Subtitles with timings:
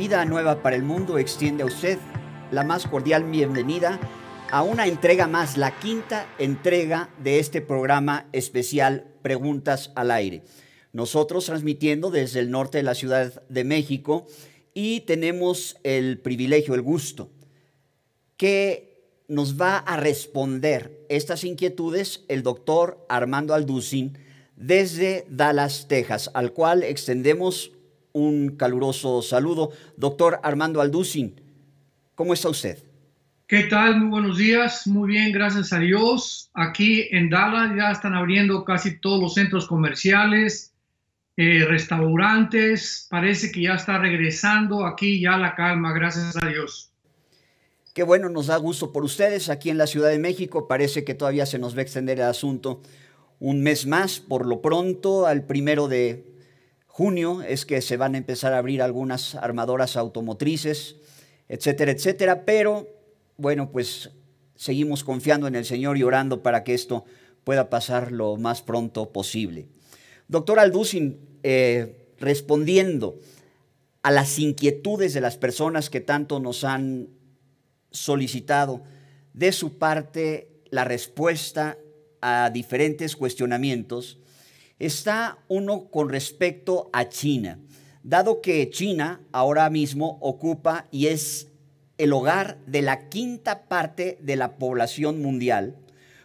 [0.00, 1.98] Vida Nueva para el Mundo extiende a usted
[2.50, 4.00] la más cordial bienvenida
[4.50, 10.42] a una entrega más, la quinta entrega de este programa especial Preguntas al Aire.
[10.94, 14.26] Nosotros transmitiendo desde el norte de la Ciudad de México
[14.72, 17.28] y tenemos el privilegio, el gusto,
[18.38, 24.16] que nos va a responder estas inquietudes el doctor Armando Alducin
[24.56, 27.72] desde Dallas, Texas, al cual extendemos
[28.12, 29.70] un caluroso saludo.
[29.96, 31.40] Doctor Armando Alducin,
[32.14, 32.82] ¿cómo está usted?
[33.46, 33.98] ¿Qué tal?
[33.98, 34.86] Muy buenos días.
[34.86, 36.50] Muy bien, gracias a Dios.
[36.54, 40.72] Aquí en Dallas ya están abriendo casi todos los centros comerciales,
[41.36, 43.08] eh, restaurantes.
[43.10, 46.92] Parece que ya está regresando aquí ya la calma, gracias a Dios.
[47.92, 49.48] Qué bueno, nos da gusto por ustedes.
[49.48, 52.26] Aquí en la Ciudad de México parece que todavía se nos va a extender el
[52.26, 52.82] asunto
[53.40, 54.20] un mes más.
[54.20, 56.24] Por lo pronto, al primero de
[56.90, 60.96] junio es que se van a empezar a abrir algunas armadoras automotrices,
[61.48, 62.86] etcétera, etcétera, pero
[63.36, 64.10] bueno, pues
[64.56, 67.04] seguimos confiando en el Señor y orando para que esto
[67.44, 69.66] pueda pasar lo más pronto posible.
[70.28, 73.18] Doctor Alducin, eh, respondiendo
[74.02, 77.08] a las inquietudes de las personas que tanto nos han
[77.90, 78.82] solicitado,
[79.32, 81.78] de su parte la respuesta
[82.20, 84.19] a diferentes cuestionamientos,
[84.80, 87.60] está uno con respecto a China,
[88.02, 91.48] dado que China ahora mismo ocupa y es
[91.98, 95.76] el hogar de la quinta parte de la población mundial,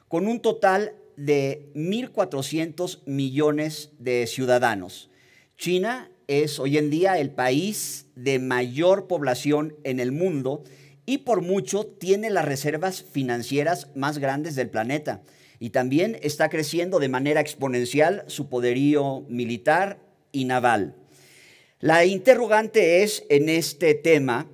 [0.07, 5.09] con un total de 1.400 millones de ciudadanos.
[5.57, 10.63] China es hoy en día el país de mayor población en el mundo
[11.05, 15.21] y por mucho tiene las reservas financieras más grandes del planeta
[15.65, 19.97] y también está creciendo de manera exponencial su poderío militar
[20.31, 20.93] y naval.
[21.79, 24.47] La interrogante es en este tema,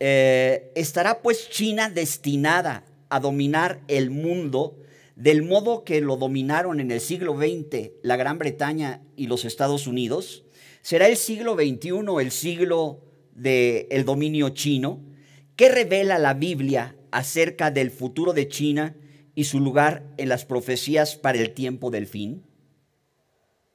[0.00, 4.76] eh, ¿estará pues China destinada a dominar el mundo
[5.14, 9.86] del modo que lo dominaron en el siglo XX la Gran Bretaña y los Estados
[9.86, 10.42] Unidos?
[10.82, 11.90] ¿Será el siglo XXI
[12.20, 13.04] el siglo
[13.36, 15.00] del dominio chino?
[15.54, 18.96] ¿Qué revela la Biblia acerca del futuro de China
[19.36, 22.42] y su lugar en las profecías para el tiempo del fin?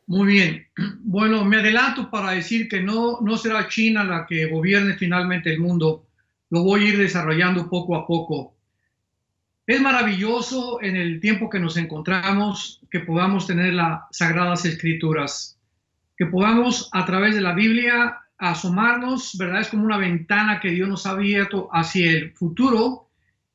[0.08, 0.68] Muy bien.
[1.04, 5.60] Bueno, me adelanto para decir que no, no será China la que gobierne finalmente el
[5.60, 6.08] mundo.
[6.50, 8.56] Lo voy a ir desarrollando poco a poco.
[9.68, 15.60] Es maravilloso en el tiempo que nos encontramos que podamos tener las sagradas escrituras,
[16.18, 19.62] que podamos a través de la Biblia asomarnos, ¿verdad?
[19.62, 23.11] Es como una ventana que Dios nos ha abierto hacia el futuro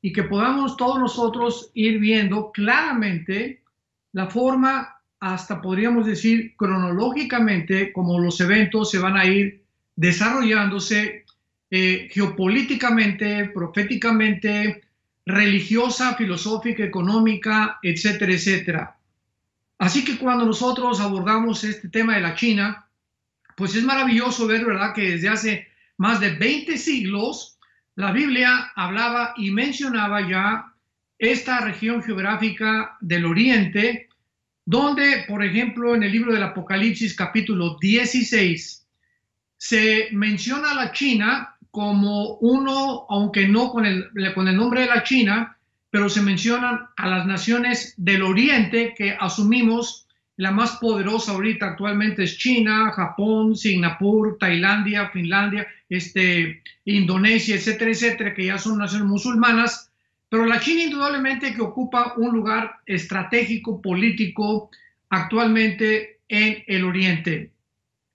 [0.07, 3.61] y que podamos todos nosotros ir viendo claramente
[4.13, 9.65] la forma, hasta podríamos decir cronológicamente, como los eventos se van a ir
[9.97, 11.25] desarrollándose
[11.69, 14.83] eh, geopolíticamente, proféticamente,
[15.25, 18.97] religiosa, filosófica, económica, etcétera, etcétera.
[19.77, 22.87] Así que cuando nosotros abordamos este tema de la China,
[23.57, 27.56] pues es maravilloso ver, ¿verdad?, que desde hace más de 20 siglos,
[27.97, 30.71] la Biblia hablaba y mencionaba ya
[31.17, 34.07] esta región geográfica del Oriente,
[34.63, 38.85] donde, por ejemplo, en el libro del Apocalipsis capítulo 16,
[39.57, 44.87] se menciona a la China como uno, aunque no con el, con el nombre de
[44.87, 45.57] la China,
[45.89, 50.06] pero se mencionan a las naciones del Oriente que asumimos
[50.37, 58.33] la más poderosa ahorita actualmente es China, Japón, Singapur, Tailandia, Finlandia, este, Indonesia, etcétera, etcétera,
[58.35, 59.91] que ya son naciones musulmanas.
[60.29, 64.69] Pero la China indudablemente que ocupa un lugar estratégico, político,
[65.09, 67.51] actualmente en el Oriente.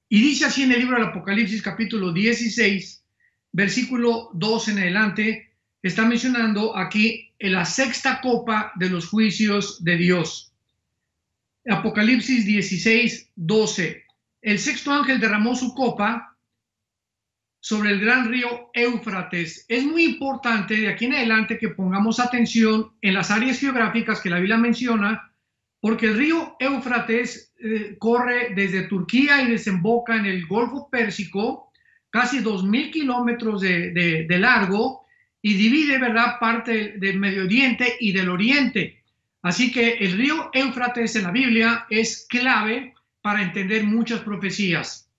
[0.09, 3.03] Y dice así en el libro del Apocalipsis capítulo 16,
[3.51, 5.51] versículo 2 en adelante,
[5.83, 10.52] está mencionando aquí la sexta copa de los juicios de Dios.
[11.69, 14.05] Apocalipsis 16, 12.
[14.43, 16.37] El sexto ángel derramó su copa
[17.61, 19.65] sobre el gran río Éufrates.
[19.69, 24.31] Es muy importante de aquí en adelante que pongamos atención en las áreas geográficas que
[24.31, 25.33] la Biblia menciona,
[25.81, 31.71] porque el río Éufrates eh, corre desde Turquía y desemboca en el Golfo Pérsico,
[32.11, 35.07] casi 2.000 kilómetros de, de largo,
[35.41, 39.02] y divide, ¿verdad?, parte del Medio Oriente y del Oriente.
[39.43, 45.11] Así que el río Éufrates en la Biblia es clave para entender muchas profecías.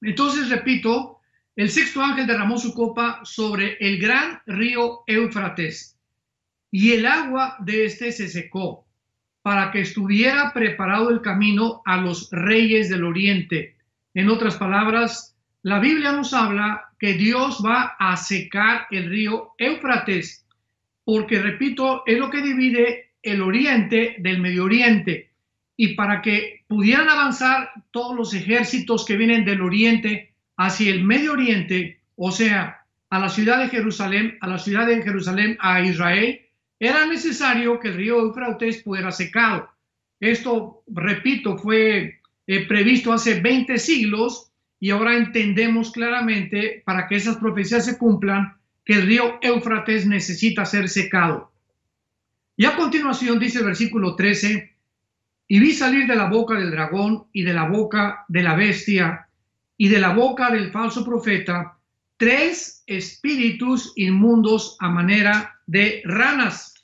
[0.00, 1.20] Entonces, repito,
[1.56, 5.96] el sexto ángel derramó su copa sobre el gran río Éufrates
[6.70, 8.86] y el agua de este se secó
[9.42, 13.76] para que estuviera preparado el camino a los reyes del oriente.
[14.14, 20.46] En otras palabras, la Biblia nos habla que Dios va a secar el río Éufrates,
[21.04, 25.30] porque, repito, es lo que divide el oriente del Medio Oriente.
[25.76, 31.32] Y para que pudieran avanzar todos los ejércitos que vienen del oriente hacia el Medio
[31.32, 36.40] Oriente, o sea, a la ciudad de Jerusalén, a la ciudad de Jerusalén, a Israel,
[36.78, 39.68] era necesario que el río Éufrates fuera secado.
[40.20, 47.36] Esto, repito, fue eh, previsto hace 20 siglos y ahora entendemos claramente para que esas
[47.36, 51.49] profecías se cumplan que el río Éufrates necesita ser secado.
[52.60, 54.76] Y a continuación dice el versículo 13,
[55.48, 59.30] y vi salir de la boca del dragón y de la boca de la bestia
[59.78, 61.78] y de la boca del falso profeta
[62.18, 66.74] tres espíritus inmundos a manera de ranas,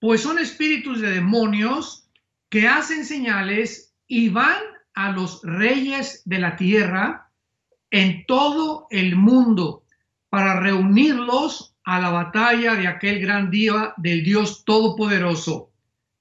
[0.00, 2.10] pues son espíritus de demonios
[2.48, 4.60] que hacen señales y van
[4.94, 7.30] a los reyes de la tierra
[7.92, 9.84] en todo el mundo
[10.28, 15.72] para reunirlos a la batalla de aquel gran día del Dios Todopoderoso.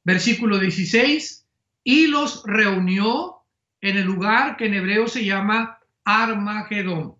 [0.04, 1.46] Versículo 16,
[1.84, 3.36] y los reunió
[3.80, 7.20] en el lugar que en hebreo se llama Armagedón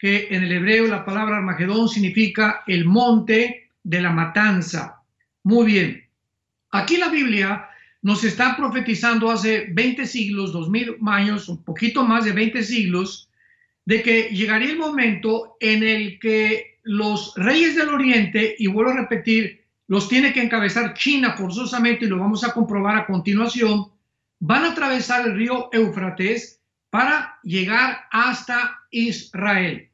[0.00, 5.02] que en el hebreo la palabra Armagedón significa el monte de la matanza.
[5.42, 6.04] Muy bien.
[6.70, 7.68] Aquí la Biblia
[8.00, 13.28] nos está profetizando hace 20 siglos, 2000 años, un poquito más de 20 siglos,
[13.84, 18.96] de que llegaría el momento en el que los reyes del oriente, y vuelvo a
[18.96, 23.90] repetir, los tiene que encabezar China forzosamente, y lo vamos a comprobar a continuación,
[24.38, 26.60] van a atravesar el río Éufrates
[26.90, 29.88] para llegar hasta Israel.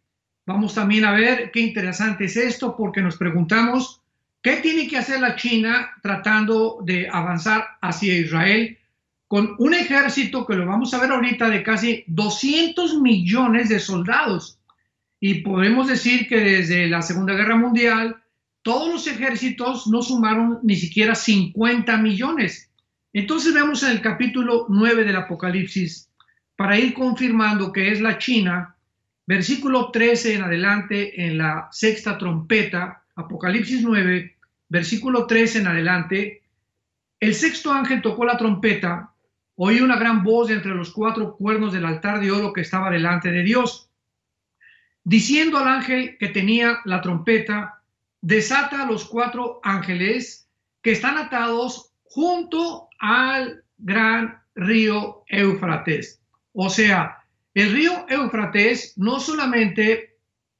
[0.46, 4.00] Vamos también a ver qué interesante es esto porque nos preguntamos
[4.40, 8.78] qué tiene que hacer la China tratando de avanzar hacia Israel
[9.26, 14.60] con un ejército que lo vamos a ver ahorita de casi 200 millones de soldados.
[15.20, 18.16] Y podemos decir que desde la Segunda Guerra Mundial
[18.62, 22.70] todos los ejércitos no sumaron ni siquiera 50 millones.
[23.12, 26.10] Entonces vemos en el capítulo 9 del Apocalipsis,
[26.56, 28.76] para ir confirmando que es la China
[29.26, 34.36] versículo 13 en adelante, en la sexta trompeta, Apocalipsis 9,
[34.68, 36.42] versículo 13 en adelante,
[37.18, 39.12] el sexto ángel tocó la trompeta,
[39.56, 43.30] oí una gran voz entre los cuatro cuernos del altar de oro que estaba delante
[43.30, 43.85] de Dios,
[45.06, 47.80] diciendo al ángel que tenía la trompeta,
[48.20, 50.48] desata a los cuatro ángeles
[50.82, 56.20] que están atados junto al gran río Éufrates.
[56.52, 57.18] O sea,
[57.54, 60.16] el río Éufrates no solamente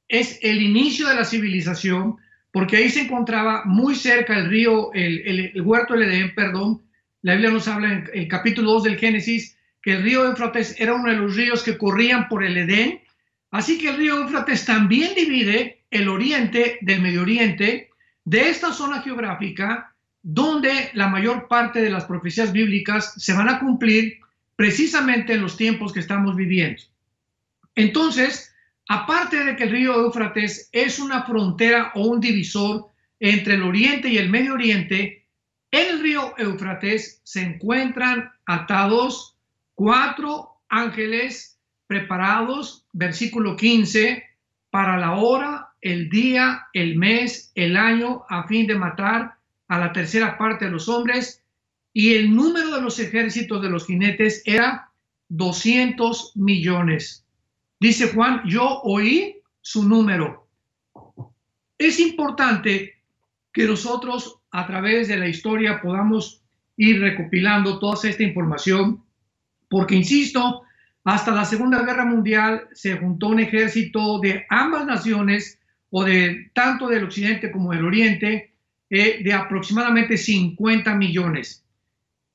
[0.07, 2.15] es el inicio de la civilización,
[2.51, 6.83] porque ahí se encontraba muy cerca el río, el, huerto del Edén, perdón.
[7.21, 10.93] La Biblia nos habla en el capítulo 2 del Génesis que el río Éufrates era
[10.93, 13.01] uno de los ríos que corrían por el Edén.
[13.51, 17.89] Así que el río Éufrates también divide el oriente del Medio Oriente
[18.25, 23.59] de esta zona geográfica donde la mayor parte de las profecías bíblicas se van a
[23.59, 24.19] cumplir
[24.57, 26.81] precisamente en los tiempos que estamos viviendo.
[27.75, 28.53] Entonces,
[28.89, 32.87] aparte de que el río Éufrates es una frontera o un divisor
[33.19, 35.25] entre el Oriente y el Medio Oriente,
[35.71, 39.37] en el río Éufrates se encuentran atados
[39.75, 41.56] cuatro ángeles
[41.87, 44.23] preparados, versículo 15,
[44.69, 49.35] para la hora, el día, el mes, el año, a fin de matar
[49.67, 51.43] a la tercera parte de los hombres
[51.93, 54.91] y el número de los ejércitos de los jinetes era
[55.29, 57.25] 200 millones.
[57.79, 60.47] Dice Juan, yo oí su número.
[61.77, 62.95] Es importante
[63.51, 66.41] que nosotros a través de la historia podamos
[66.75, 69.03] ir recopilando toda esta información,
[69.69, 70.63] porque, insisto,
[71.07, 75.57] hasta la Segunda Guerra Mundial se juntó un ejército de ambas naciones,
[75.89, 78.53] o de tanto del Occidente como del Oriente,
[78.89, 81.63] eh, de aproximadamente 50 millones.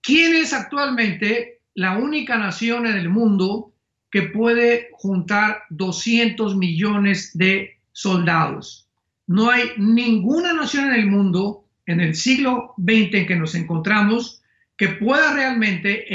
[0.00, 3.74] ¿Quién es actualmente la única nación en el mundo
[4.10, 8.88] que puede juntar 200 millones de soldados?
[9.26, 14.42] No hay ninguna nación en el mundo en el siglo XX en que nos encontramos
[14.78, 16.06] que pueda realmente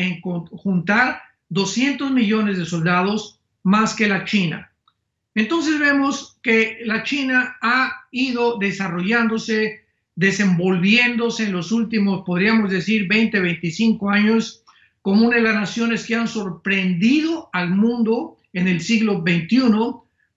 [0.54, 4.72] juntar 200 millones de soldados más que la China.
[5.36, 9.86] Entonces vemos que la China ha ido desarrollándose
[10.16, 14.64] desenvolviéndose en los últimos, podríamos decir, 20, 25 años
[15.04, 19.62] como una de las naciones que han sorprendido al mundo en el siglo XXI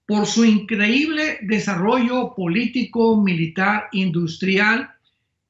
[0.05, 4.91] por su increíble desarrollo político, militar, industrial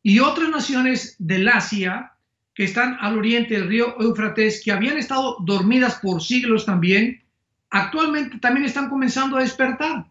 [0.00, 2.12] y otras naciones del Asia
[2.54, 7.22] que están al oriente del río Éufrates, que habían estado dormidas por siglos también,
[7.70, 10.06] actualmente también están comenzando a despertar.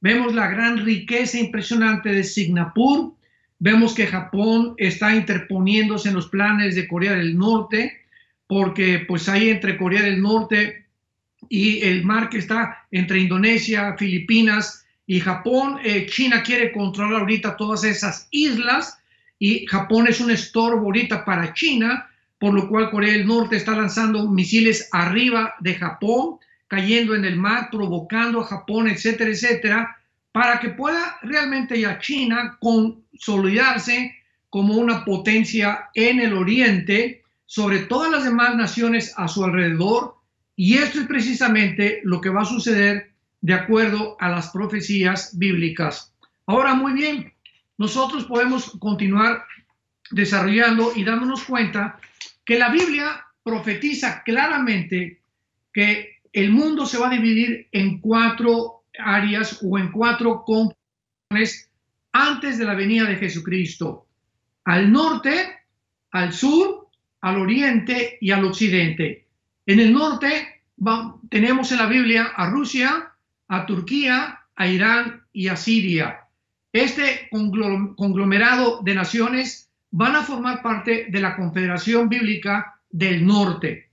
[0.00, 3.14] Vemos la gran riqueza impresionante de Singapur,
[3.58, 8.04] vemos que Japón está interponiéndose en los planes de Corea del Norte,
[8.46, 10.86] porque pues ahí entre Corea del Norte
[11.48, 17.56] y el mar que está entre Indonesia, Filipinas y Japón, eh, China quiere controlar ahorita
[17.56, 18.98] todas esas islas
[19.38, 23.72] y Japón es un estorbo ahorita para China, por lo cual Corea del Norte está
[23.72, 26.38] lanzando misiles arriba de Japón,
[26.68, 29.96] cayendo en el mar, provocando a Japón, etcétera, etcétera,
[30.32, 34.14] para que pueda realmente ya China consolidarse
[34.50, 40.16] como una potencia en el oriente sobre todas las demás naciones a su alrededor.
[40.56, 46.14] Y esto es precisamente lo que va a suceder de acuerdo a las profecías bíblicas.
[46.46, 47.33] Ahora, muy bien,
[47.78, 49.44] nosotros podemos continuar
[50.10, 51.98] desarrollando y dándonos cuenta
[52.44, 55.20] que la Biblia profetiza claramente
[55.72, 61.70] que el mundo se va a dividir en cuatro áreas o en cuatro componentes
[62.12, 64.06] antes de la venida de Jesucristo.
[64.64, 65.58] Al norte,
[66.12, 66.88] al sur,
[67.20, 69.26] al oriente y al occidente.
[69.66, 70.62] En el norte
[71.28, 73.12] tenemos en la Biblia a Rusia,
[73.48, 76.23] a Turquía, a Irán y a Siria.
[76.74, 83.90] Este conglomerado de naciones van a formar parte de la Confederación Bíblica del Norte.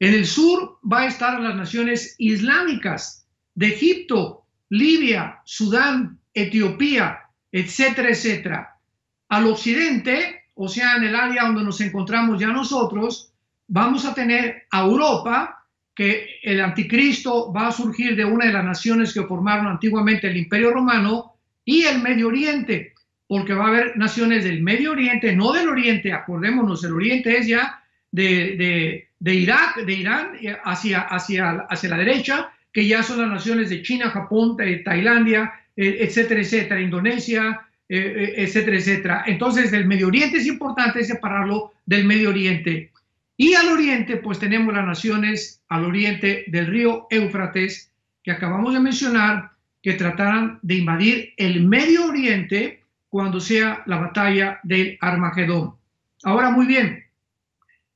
[0.00, 7.20] En el sur va a estar las naciones islámicas de Egipto, Libia, Sudán, Etiopía,
[7.52, 8.80] etcétera, etcétera.
[9.28, 13.32] Al occidente, o sea, en el área donde nos encontramos ya nosotros,
[13.68, 18.64] vamos a tener a Europa, que el anticristo va a surgir de una de las
[18.64, 21.33] naciones que formaron antiguamente el Imperio Romano,
[21.64, 22.94] y el Medio Oriente,
[23.26, 27.46] porque va a haber naciones del Medio Oriente, no del Oriente, acordémonos, el Oriente es
[27.46, 33.30] ya de, Irak, de Irán, eh, hacia, hacia, hacia la derecha, que ya son las
[33.30, 39.24] naciones de China, Japón, Tailandia, eh, etcétera, etcétera, Indonesia, eh, etcétera, etcétera.
[39.26, 42.90] Entonces, del Medio Oriente es importante separarlo del Medio Oriente.
[43.36, 47.92] Y al oriente, pues tenemos las naciones al oriente del río Éufrates,
[48.22, 49.50] que acabamos de mencionar,
[49.84, 55.74] que trataran de invadir el Medio Oriente cuando sea la batalla del Armagedón.
[56.22, 57.04] Ahora, muy bien,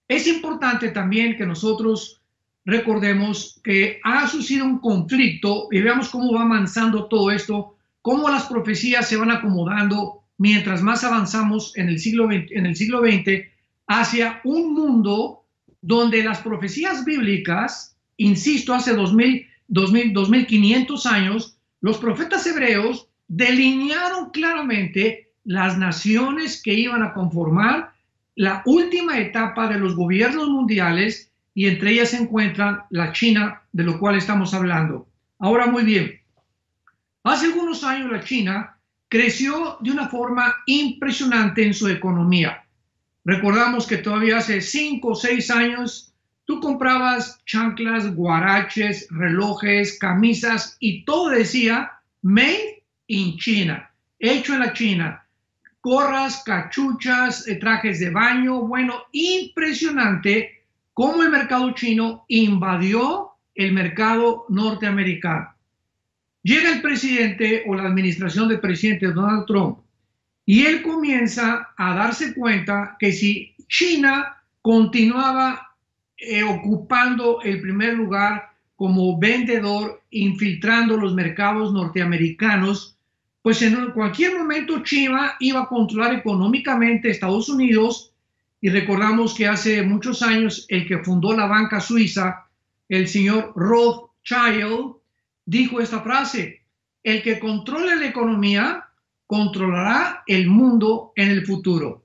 [0.07, 2.21] es importante también que nosotros
[2.67, 8.45] recordemos que ha sucedido un conflicto y veamos cómo va avanzando todo esto, cómo las
[8.45, 13.47] profecías se van acomodando mientras más avanzamos en el siglo XX, en el siglo XX
[13.87, 15.47] hacia un mundo
[15.81, 25.31] donde las profecías bíblicas, insisto, hace 2000, 2000, 2500 años, los profetas hebreos delinearon claramente
[25.45, 27.93] las naciones que iban a conformar
[28.35, 33.83] la última etapa de los gobiernos mundiales y entre ellas se encuentra la China, de
[33.83, 35.09] lo cual estamos hablando.
[35.39, 36.21] Ahora muy bien,
[37.25, 38.77] hace algunos años la China
[39.09, 42.65] creció de una forma impresionante en su economía.
[43.25, 46.15] Recordamos que todavía hace cinco o seis años
[46.49, 54.73] tú comprabas chanclas, guaraches, relojes, camisas y todo decía Made in China, hecho en la
[54.73, 55.25] China
[55.83, 58.63] gorras, cachuchas, eh, trajes de baño.
[58.63, 65.49] Bueno, impresionante cómo el mercado chino invadió el mercado norteamericano.
[66.43, 69.79] Llega el presidente o la administración del presidente Donald Trump
[70.47, 75.68] y él comienza a darse cuenta que si China continuaba
[76.19, 82.97] eh, ocupando el primer lugar como vendedor, infiltrando los mercados norteamericanos,
[83.43, 88.13] pues en cualquier momento China iba a controlar económicamente Estados Unidos
[88.61, 92.47] y recordamos que hace muchos años el que fundó la banca suiza,
[92.89, 94.97] el señor Rothschild,
[95.47, 96.63] dijo esta frase,
[97.03, 98.85] el que controle la economía
[99.27, 102.03] controlará el mundo en el futuro.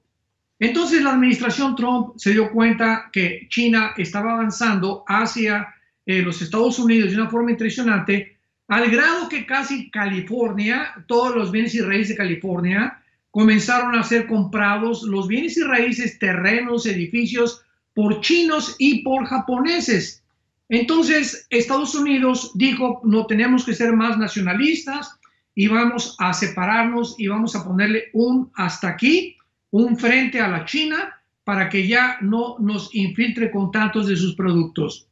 [0.60, 5.74] Entonces la administración Trump se dio cuenta que China estaba avanzando hacia
[6.06, 11.52] eh, los Estados Unidos de una forma impresionante al grado que casi California, todos los
[11.52, 17.64] bienes y raíces de California, comenzaron a ser comprados, los bienes y raíces, terrenos, edificios,
[17.94, 20.24] por chinos y por japoneses.
[20.70, 25.20] Entonces, Estados Unidos dijo, no tenemos que ser más nacionalistas
[25.56, 29.38] y vamos a separarnos y vamos a ponerle un hasta aquí,
[29.74, 34.36] un frente a la China para que ya no nos infiltre con tantos de sus
[34.36, 35.08] productos.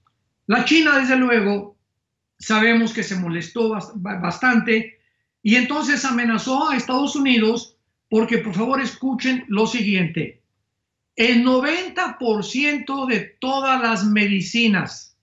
[0.46, 1.78] La China, desde luego,
[2.38, 5.00] sabemos que se molestó bastante
[5.42, 7.76] y entonces amenazó a Estados Unidos
[8.08, 10.44] porque por favor escuchen lo siguiente.
[11.16, 15.18] El 90% de todas las medicinas,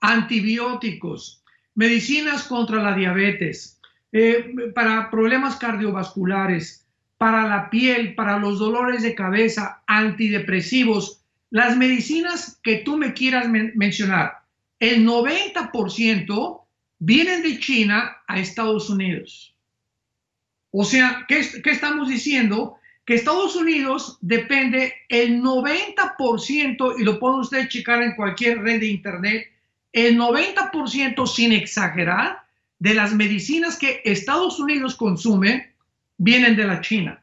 [0.00, 1.44] antibióticos,
[1.76, 3.80] medicinas contra la diabetes,
[4.10, 6.85] eh, para problemas cardiovasculares,
[7.18, 13.48] para la piel, para los dolores de cabeza, antidepresivos, las medicinas que tú me quieras
[13.48, 14.38] mencionar,
[14.78, 16.60] el 90%
[16.98, 19.54] vienen de China a Estados Unidos.
[20.70, 22.76] O sea, ¿qué, ¿qué, estamos diciendo?
[23.06, 28.88] Que Estados Unidos depende el 90%, y lo puede usted checar en cualquier red de
[28.88, 29.46] Internet,
[29.92, 32.42] el 90% sin exagerar
[32.78, 35.72] de las medicinas que Estados Unidos consume
[36.18, 37.22] vienen de la China.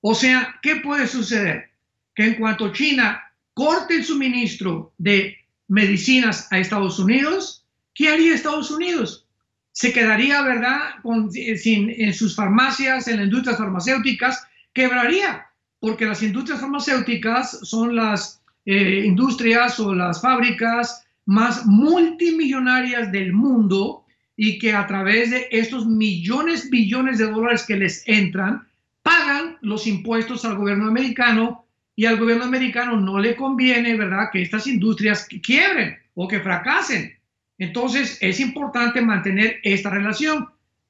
[0.00, 1.70] O sea, ¿qué puede suceder?
[2.14, 3.22] Que en cuanto China
[3.54, 5.36] corte el suministro de
[5.68, 9.26] medicinas a Estados Unidos, ¿qué haría Estados Unidos?
[9.72, 15.46] Se quedaría, ¿verdad?, con, sin, en sus farmacias, en las industrias farmacéuticas, quebraría,
[15.78, 24.04] porque las industrias farmacéuticas son las eh, industrias o las fábricas más multimillonarias del mundo
[24.42, 28.66] y que a través de estos millones, billones de dólares que les entran,
[29.02, 34.40] pagan los impuestos al gobierno americano y al gobierno americano no le conviene, ¿verdad?, que
[34.40, 37.12] estas industrias quiebren o que fracasen.
[37.58, 40.48] Entonces es importante mantener esta relación.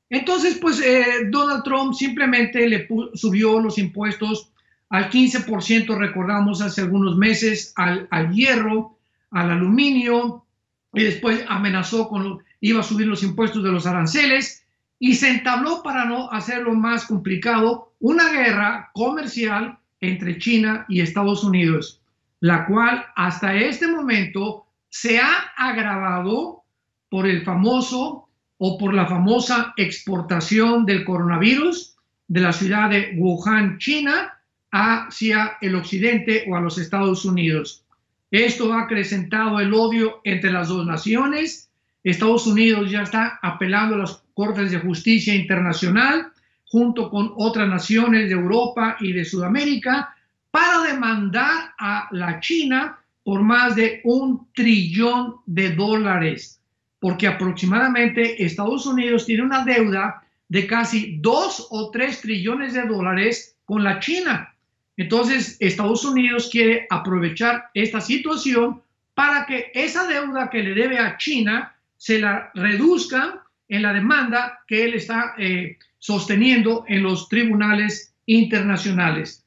[0.09, 4.53] Entonces, pues eh, Donald Trump simplemente le subió los impuestos
[4.91, 8.97] al 15%, recordamos hace algunos meses, al, al hierro,
[9.33, 10.45] al aluminio,
[10.93, 14.65] y después amenazó con, iba a subir los impuestos de los aranceles,
[14.99, 21.43] y se entabló para no hacerlo más complicado una guerra comercial entre China y Estados
[21.43, 22.03] Unidos,
[22.41, 26.65] la cual hasta este momento se ha agravado
[27.09, 31.97] por el famoso o por la famosa exportación del coronavirus
[32.29, 34.39] de la ciudad de Wuhan, China,
[34.71, 37.85] hacia el occidente o a los Estados Unidos.
[38.31, 41.70] Esto ha acrecentado el odio entre las dos naciones
[42.03, 46.33] Estados Unidos ya está apelando a las Cortes de Justicia Internacional
[46.65, 50.15] junto con otras naciones de Europa y de Sudamérica
[50.51, 56.61] para demandar a la China por más de un trillón de dólares,
[56.99, 63.57] porque aproximadamente Estados Unidos tiene una deuda de casi dos o tres trillones de dólares
[63.65, 64.55] con la China.
[64.97, 68.83] Entonces, Estados Unidos quiere aprovechar esta situación
[69.15, 74.61] para que esa deuda que le debe a China se la reduzca en la demanda
[74.67, 79.45] que él está eh, sosteniendo en los tribunales internacionales.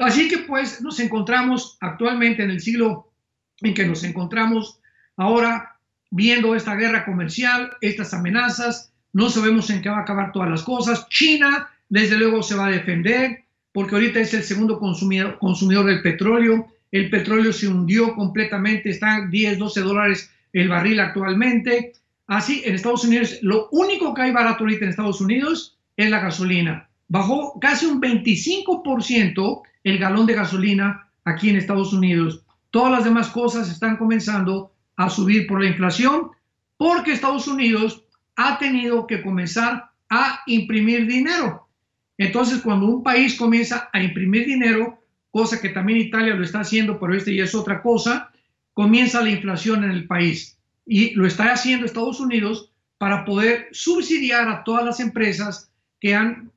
[0.00, 3.12] Así que pues nos encontramos actualmente en el siglo
[3.60, 4.80] en que nos encontramos
[5.18, 5.76] ahora
[6.10, 10.62] viendo esta guerra comercial, estas amenazas, no sabemos en qué va a acabar todas las
[10.62, 11.06] cosas.
[11.10, 16.00] China, desde luego, se va a defender porque ahorita es el segundo consumidor, consumidor del
[16.00, 16.66] petróleo.
[16.90, 21.92] El petróleo se hundió completamente, está 10, 12 dólares el barril actualmente.
[22.26, 26.20] Así, en Estados Unidos, lo único que hay barato ahorita en Estados Unidos es la
[26.20, 26.88] gasolina.
[27.08, 32.42] Bajó casi un 25% el galón de gasolina aquí en Estados Unidos.
[32.70, 36.30] Todas las demás cosas están comenzando a subir por la inflación
[36.76, 38.04] porque Estados Unidos
[38.36, 41.68] ha tenido que comenzar a imprimir dinero.
[42.16, 44.98] Entonces, cuando un país comienza a imprimir dinero,
[45.30, 48.30] cosa que también Italia lo está haciendo, pero este ya es otra cosa,
[48.74, 50.58] comienza la inflación en el país.
[50.84, 56.50] Y lo está haciendo Estados Unidos para poder subsidiar a todas las empresas que han,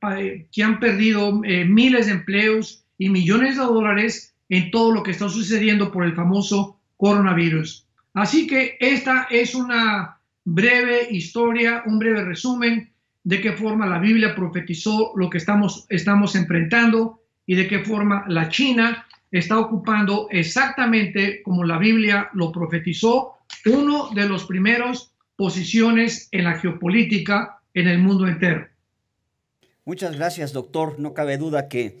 [0.52, 5.12] que han perdido eh, miles de empleos y millones de dólares en todo lo que
[5.12, 7.86] está sucediendo por el famoso coronavirus.
[8.14, 12.90] Así que esta es una breve historia, un breve resumen
[13.24, 18.24] de qué forma la Biblia profetizó lo que estamos, estamos enfrentando y de qué forma
[18.28, 23.34] la China está ocupando exactamente como la Biblia lo profetizó,
[23.66, 28.66] uno de los primeros posiciones en la geopolítica en el mundo entero.
[29.84, 30.98] Muchas gracias, doctor.
[30.98, 31.98] No cabe duda que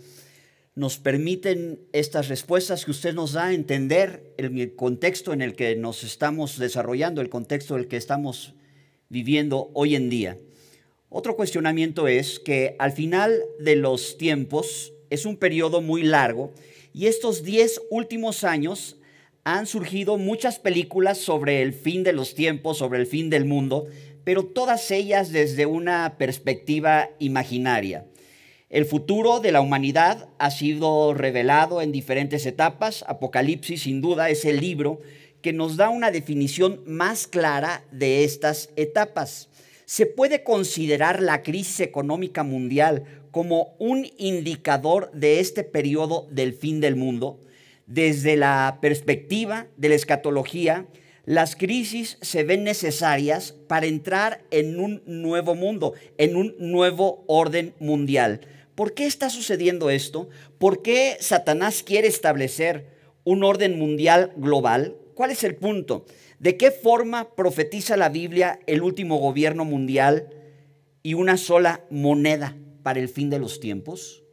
[0.74, 5.74] nos permiten estas respuestas que usted nos da a entender el contexto en el que
[5.74, 8.54] nos estamos desarrollando, el contexto en el que estamos
[9.08, 10.36] viviendo hoy en día.
[11.08, 16.52] Otro cuestionamiento es que al final de los tiempos es un periodo muy largo
[16.92, 18.96] y estos 10 últimos años
[19.44, 23.86] han surgido muchas películas sobre el fin de los tiempos, sobre el fin del mundo,
[24.24, 28.04] pero todas ellas desde una perspectiva imaginaria.
[28.68, 33.02] El futuro de la humanidad ha sido revelado en diferentes etapas.
[33.08, 35.00] Apocalipsis, sin duda, es el libro
[35.40, 39.48] que nos da una definición más clara de estas etapas.
[39.86, 43.04] Se puede considerar la crisis económica mundial
[43.38, 47.38] como un indicador de este periodo del fin del mundo.
[47.86, 50.88] Desde la perspectiva de la escatología,
[51.24, 57.74] las crisis se ven necesarias para entrar en un nuevo mundo, en un nuevo orden
[57.78, 58.40] mundial.
[58.74, 60.28] ¿Por qué está sucediendo esto?
[60.58, 62.86] ¿Por qué Satanás quiere establecer
[63.22, 64.96] un orden mundial global?
[65.14, 66.06] ¿Cuál es el punto?
[66.40, 70.28] ¿De qué forma profetiza la Biblia el último gobierno mundial
[71.04, 72.56] y una sola moneda
[72.88, 74.24] para el fin de los tiempos?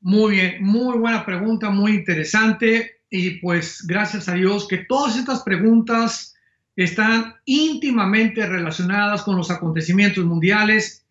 [0.00, 5.42] Muy bien, muy buena pregunta, muy interesante y pues gracias a Dios que todas estas
[5.42, 6.36] preguntas
[6.76, 11.04] están íntimamente relacionadas con los acontecimientos mundiales.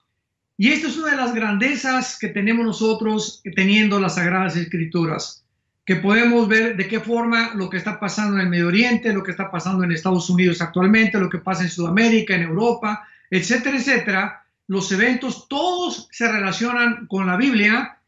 [0.56, 5.44] Y esta es una de las grandezas que tenemos nosotros teniendo las Sagradas Escrituras,
[5.84, 9.22] que podemos ver de qué forma lo que está pasando en el Medio Oriente, lo
[9.22, 13.76] que está pasando en Estados Unidos actualmente, lo que pasa en Sudamérica, en Europa, etcétera,
[13.76, 14.47] etcétera.
[14.68, 18.00] Los eventos todos se relacionan con la Biblia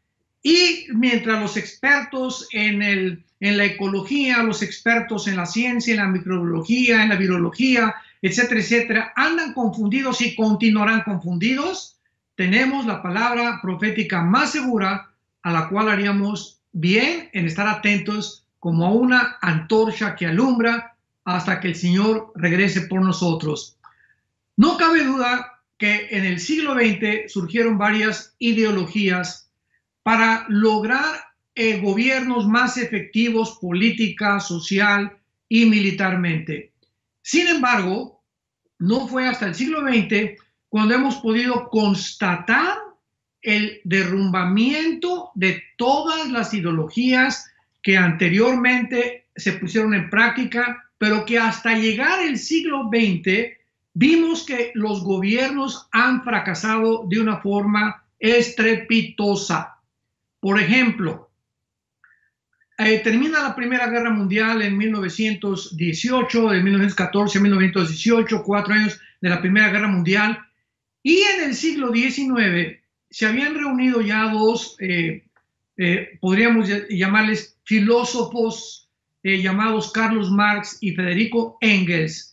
[0.42, 6.00] y mientras los expertos en el en la ecología, los expertos en la ciencia, en
[6.00, 11.98] la microbiología, en la virología, etcétera, etcétera, andan confundidos y continuarán confundidos,
[12.36, 15.10] tenemos la palabra profética más segura
[15.42, 20.94] a la cual haríamos bien en estar atentos como a una antorcha que alumbra
[21.24, 23.78] hasta que el Señor regrese por nosotros.
[24.56, 29.50] No cabe duda que en el siglo XX surgieron varias ideologías
[30.02, 35.16] para lograr eh, gobiernos más efectivos política, social
[35.48, 36.74] y militarmente.
[37.22, 38.22] Sin embargo,
[38.78, 40.38] no fue hasta el siglo XX
[40.68, 42.76] cuando hemos podido constatar
[43.40, 47.50] el derrumbamiento de todas las ideologías
[47.82, 53.59] que anteriormente se pusieron en práctica, pero que hasta llegar el siglo XX
[54.00, 59.76] vimos que los gobiernos han fracasado de una forma estrepitosa.
[60.40, 61.30] Por ejemplo,
[62.78, 69.28] eh, termina la Primera Guerra Mundial en 1918, de 1914 a 1918, cuatro años de
[69.28, 70.38] la Primera Guerra Mundial,
[71.02, 72.78] y en el siglo XIX
[73.10, 75.24] se habían reunido ya dos, eh,
[75.76, 78.88] eh, podríamos llamarles filósofos
[79.22, 82.29] llamados Carlos Marx y Federico Engels,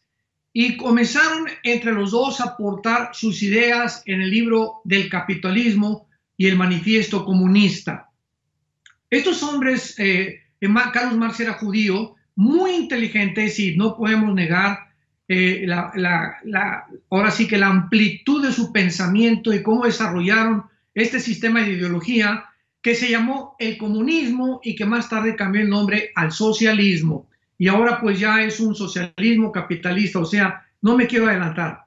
[0.59, 6.47] y comenzaron entre los dos a aportar sus ideas en el libro del capitalismo y
[6.47, 8.09] el manifiesto comunista.
[9.07, 10.39] Estos hombres, eh,
[10.91, 14.79] Carlos Marx era judío, muy inteligentes y no podemos negar
[15.27, 15.67] eh,
[17.11, 20.63] ahora sí que la amplitud de su pensamiento y cómo desarrollaron
[20.95, 22.45] este sistema de ideología
[22.81, 27.29] que se llamó el comunismo y que más tarde cambió el nombre al socialismo.
[27.57, 31.85] Y ahora pues ya es un socialismo capitalista, o sea, no me quiero adelantar.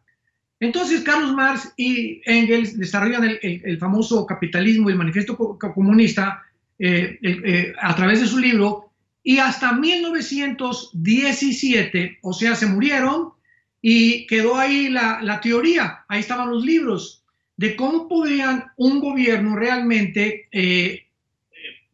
[0.59, 6.43] Entonces Carlos Marx y Engels desarrollan el, el famoso capitalismo y el manifiesto comunista
[6.83, 8.91] eh, eh, a través de su libro
[9.23, 13.35] y hasta 1917, o sea, se murieron
[13.83, 17.23] y quedó ahí la, teoría, ahí estaban los libros
[17.59, 21.07] de cómo podrían un gobierno realmente eh,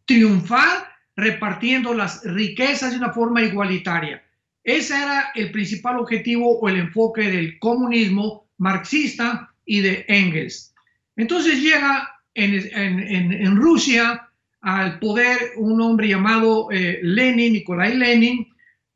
[0.05, 4.23] triunfar repartiendo las riquezas de una forma igualitaria.
[4.63, 10.75] Ese era el principal objetivo o el enfoque del comunismo marxista y de Engels.
[11.17, 14.29] Entonces llega en, Rusia
[14.61, 18.47] al poder un hombre llamado eh, Lenin, Nikolai Lenin,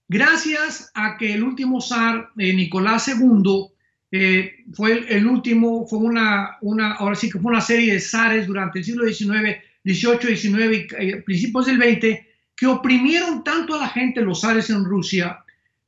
[0.08, 3.68] gracias a que el último zar, eh, Nicolás II,
[4.12, 8.46] eh, fue el, último, fue una, una, ahora sí que fue una serie de zares
[8.46, 12.20] durante el siglo XIX, XVIII, XIX y principios del XX,
[12.56, 15.44] que oprimieron tanto a la gente, los zares en Rusia,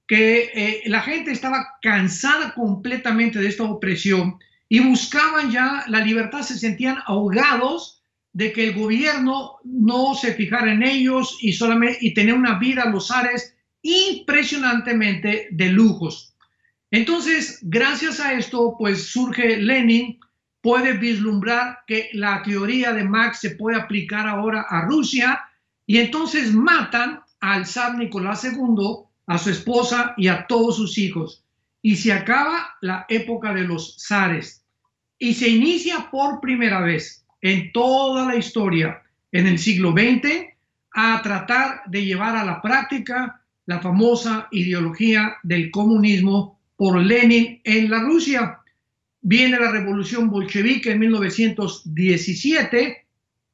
[0.06, 6.58] que la gente estaba cansada completamente de esta opresión y buscaban ya la libertad, se
[6.58, 8.02] sentían ahogados
[8.32, 12.86] de que el gobierno no se fijara en ellos y solamente y tener una vida
[12.86, 16.34] los ares impresionantemente de lujos.
[16.90, 20.18] Entonces, gracias a esto, pues surge Lenin,
[20.62, 25.40] puede vislumbrar que la teoría de Marx se puede aplicar ahora a Rusia
[25.86, 31.44] y entonces matan al zar Nicolás II, a su esposa y a todos sus hijos.
[31.82, 34.64] Y se acaba la época de los zares.
[35.18, 40.46] Y se inicia por primera vez en toda la historia en el siglo XX
[40.94, 47.90] a tratar de llevar a la práctica la famosa ideología del comunismo por Lenin en
[47.90, 48.61] la Rusia.
[49.22, 53.06] Viene la revolución bolchevique en 1917,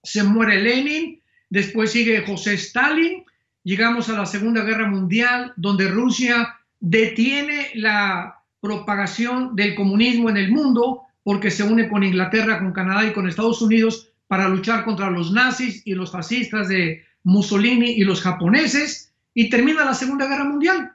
[0.03, 3.25] se muere Lenin, después sigue José Stalin,
[3.65, 10.51] llegamos a la Segunda Guerra Mundial, donde Rusia detiene la propagación del comunismo en el
[10.51, 15.11] mundo porque se une con Inglaterra, con Canadá y con Estados Unidos para luchar contra
[15.11, 20.45] los nazis y los fascistas de Mussolini y los japoneses, y termina la Segunda Guerra
[20.45, 20.93] Mundial.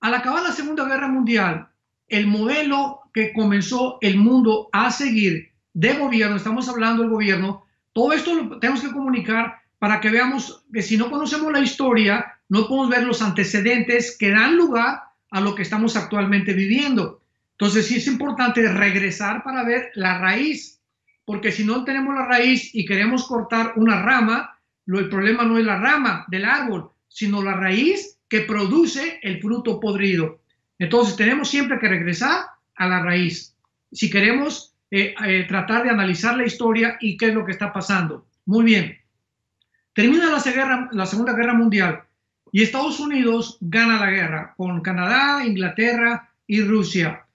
[0.00, 1.68] al acabar la Segunda Guerra Mundial,
[2.12, 8.12] el modelo que comenzó el mundo a seguir de gobierno, estamos hablando del gobierno, todo
[8.12, 12.68] esto lo tenemos que comunicar para que veamos que si no conocemos la historia, no
[12.68, 17.22] podemos ver los antecedentes que dan lugar a lo que estamos actualmente viviendo.
[17.52, 20.82] Entonces sí es importante regresar para ver la raíz,
[21.24, 25.56] porque si no tenemos la raíz y queremos cortar una rama, lo, el problema no
[25.56, 30.41] es la rama del árbol, sino la raíz que produce el fruto podrido.
[30.82, 33.54] Entonces tenemos siempre que regresar a la raíz.
[33.92, 37.72] Si queremos eh, eh, tratar de analizar la historia y qué es lo que está
[37.72, 38.26] pasando.
[38.46, 38.98] Muy bien.
[39.92, 42.02] Termina la, la Segunda Guerra Mundial
[42.50, 47.26] y Estados Unidos gana la guerra con Canadá, Inglaterra y Rusia.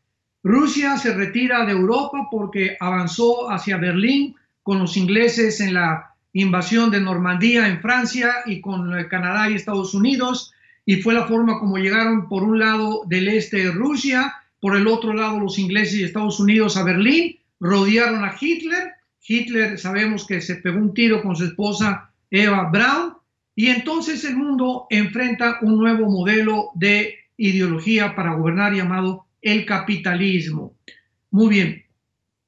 [0.43, 6.91] Rusia se retira de Europa porque avanzó hacia Berlín con los ingleses en la invasión
[6.91, 10.51] de Normandía en Francia y con Canadá y Estados Unidos.
[10.87, 15.13] Y fue la forma como llegaron por un lado del este Rusia, por el otro
[15.13, 18.93] lado los ingleses y Estados Unidos a Berlín, rodearon a Hitler.
[19.27, 23.15] Hitler sabemos que se pegó un tiro con su esposa Eva Braun.
[23.53, 30.73] Y entonces el mundo enfrenta un nuevo modelo de ideología para gobernar llamado el capitalismo.
[31.31, 31.83] Muy bien.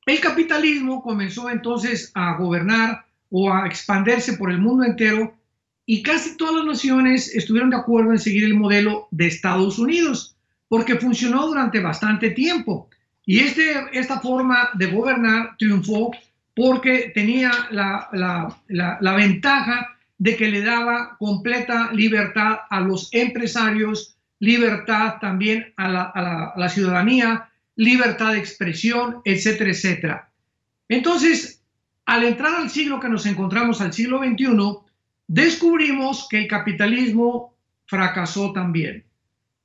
[0.06, 5.34] El capitalismo comenzó entonces a gobernar o a expandirse por el mundo entero
[5.92, 10.36] y casi todas las naciones estuvieron de acuerdo en seguir el modelo de Estados Unidos
[10.68, 12.92] porque funcionó durante bastante tiempo.
[13.26, 16.12] Y este, esta forma de gobernar triunfó
[16.56, 18.56] porque tenía la, la,
[19.02, 26.04] la, ventaja de que le daba completa libertad a los empresarios, libertad también a la,
[26.04, 30.30] a la, ciudadanía, libertad de expresión, etcétera, etcétera.
[30.88, 31.64] Entonces,
[32.06, 34.86] al entrar al siglo que nos encontramos, al siglo XXI,
[35.30, 39.06] descubrimos que el capitalismo fracasó también.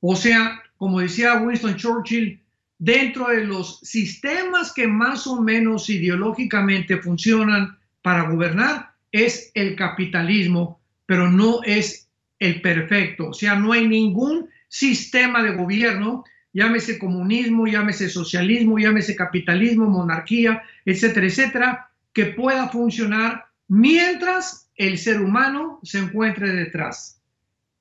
[0.00, 2.40] O sea, como decía Winston Churchill,
[2.78, 10.80] dentro de los sistemas que más o menos ideológicamente funcionan para gobernar, es el capitalismo,
[11.06, 13.30] pero no es el perfecto.
[13.30, 20.62] O sea, no hay ningún sistema de gobierno, llámese comunismo, llámese socialismo, llámese capitalismo, monarquía,
[20.84, 27.20] etcétera, etcétera, que pueda funcionar mientras el ser humano se encuentre detrás.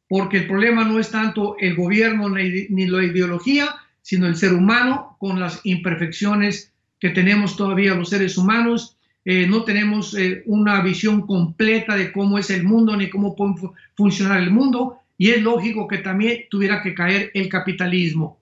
[0.07, 5.15] Porque el problema no es tanto el gobierno ni la ideología, sino el ser humano
[5.19, 8.97] con las imperfecciones que tenemos todavía los seres humanos.
[9.25, 13.55] Eh, no tenemos eh, una visión completa de cómo es el mundo ni cómo puede
[13.95, 18.39] funcionar el mundo y es lógico que también tuviera que caer el capitalismo.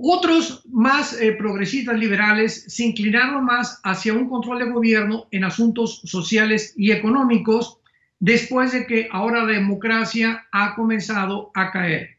[0.00, 6.02] Otros más eh, progresistas liberales se inclinaron más hacia un control de gobierno en asuntos
[6.04, 7.78] sociales y económicos
[8.20, 12.18] después de que ahora la democracia ha comenzado a caer.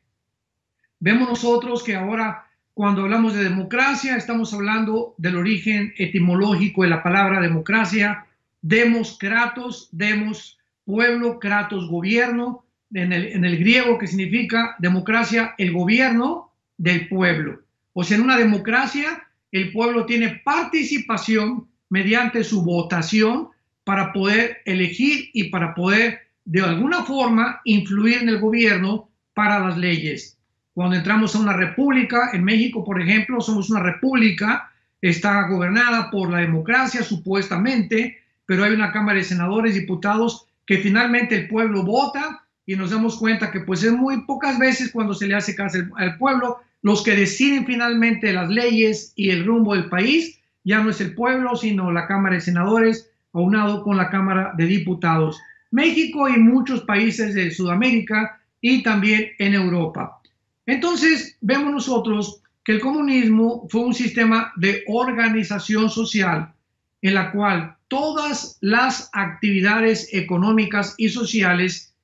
[1.00, 7.02] Vemos nosotros que ahora cuando hablamos de democracia estamos hablando del origen etimológico de la
[7.02, 8.26] palabra democracia,
[8.62, 17.08] demos kratos, demos pueblo, kratos gobierno, en el, griego que significa democracia, el gobierno del
[17.08, 17.62] pueblo.
[18.00, 23.50] O sea, en una democracia el pueblo tiene participación mediante su votación
[23.84, 29.78] para poder elegir y para poder de alguna forma influir en el gobierno para las
[29.78, 30.38] leyes.
[30.74, 36.32] Cuando entramos a una república, en México, por ejemplo, somos una república, está gobernada por
[36.32, 42.46] la democracia supuestamente, pero hay una Cámara de Senadores, diputados, que finalmente el pueblo vota
[42.66, 45.80] y nos damos cuenta que pues es muy pocas veces cuando se le hace caso
[45.98, 50.90] al pueblo, los que deciden finalmente las leyes y el rumbo del país, ya no
[50.90, 55.40] es el pueblo, sino la Cámara de Senadores, aunado con la Cámara de Diputados.
[55.72, 60.20] México y muchos países de Sudamérica y también en Europa.
[60.66, 66.54] Entonces, vemos nosotros que el comunismo fue un sistema de organización social
[67.02, 71.96] en la cual todas las actividades económicas y sociales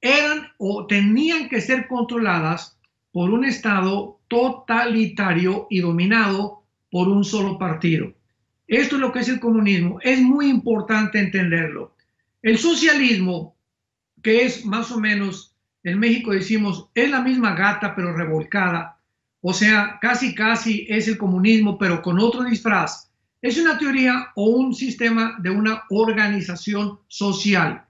[0.00, 2.76] eran o tenían que ser controladas
[3.12, 8.12] por un Estado totalitario y dominado por un solo partido.
[8.66, 9.98] Esto es lo que es el comunismo.
[10.00, 11.94] Es muy importante entenderlo.
[12.40, 13.56] El socialismo,
[14.22, 18.98] que es más o menos, en México decimos, es la misma gata pero revolcada.
[19.40, 23.10] O sea, casi casi es el comunismo pero con otro disfraz.
[23.42, 27.84] Es una teoría o un sistema de una organización social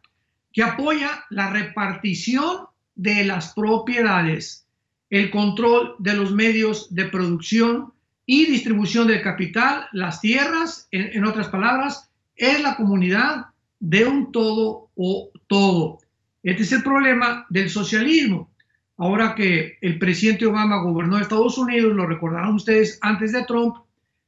[0.52, 4.66] que apoya la repartición de las propiedades,
[5.12, 7.92] el control de los medios de producción
[8.25, 13.44] y distribución del capital, las tierras, en, otras palabras, es la comunidad
[13.79, 15.98] de un todo o todo.
[16.42, 18.51] Este es el problema del socialismo.
[18.96, 23.77] ahora que el presidente Obama gobernó Estados Unidos, lo recordarán ustedes antes de Trump,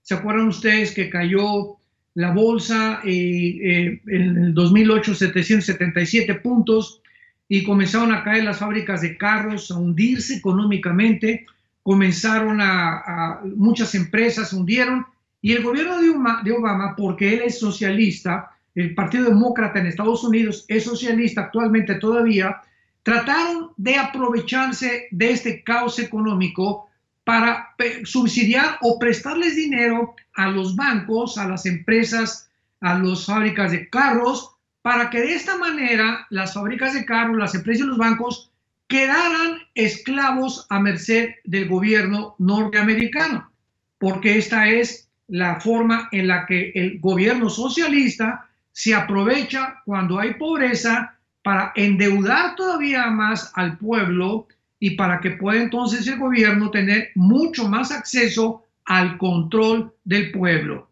[0.02, 1.78] ¿se acuerdan ustedes que cayó
[2.12, 7.00] la bolsa eh, eh, en el 2008 777 puntos
[7.48, 11.46] y comenzaron a caer las fábricas de carros, a hundirse económicamente,
[11.82, 15.06] comenzaron a, muchas empresas se hundieron
[15.42, 16.08] y el gobierno de
[16.42, 21.96] de Obama, porque él es socialista, el Partido Demócrata en Estados Unidos es socialista actualmente
[21.96, 22.62] todavía,
[23.02, 26.88] trataron de aprovecharse de este caos económico
[27.24, 33.88] para subsidiar o prestarles dinero a los bancos, a las empresas, a las fábricas de
[33.88, 34.53] carros,
[34.84, 38.52] para que de esta manera las fábricas de carros, las empresas y los bancos
[38.86, 43.50] quedaran esclavos a merced del gobierno norteamericano,
[43.96, 50.34] porque esta es la forma en la que el gobierno socialista se aprovecha cuando hay
[50.34, 54.48] pobreza para endeudar todavía más al pueblo
[54.80, 60.90] y para que pueda entonces el gobierno tener mucho más acceso al control del pueblo.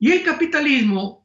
[0.00, 1.19] Y el capitalismo,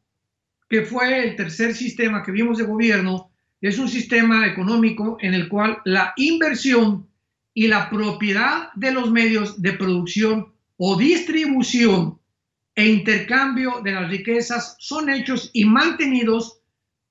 [0.70, 5.48] que fue el tercer sistema que vimos de gobierno, es un sistema económico en el
[5.48, 7.08] cual la inversión
[7.54, 12.20] y la propiedad de los medios de producción o distribución
[12.76, 16.60] e intercambio de las riquezas son hechos y mantenidos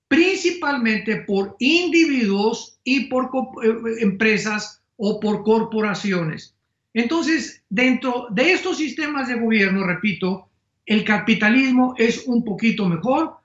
[0.07, 3.31] principalmente por individuos y por
[3.65, 6.55] eh, empresas o por corporaciones.
[6.93, 10.49] Entonces, dentro de estos sistemas de gobierno, repito,
[10.87, 13.39] el capitalismo es un poquito mejor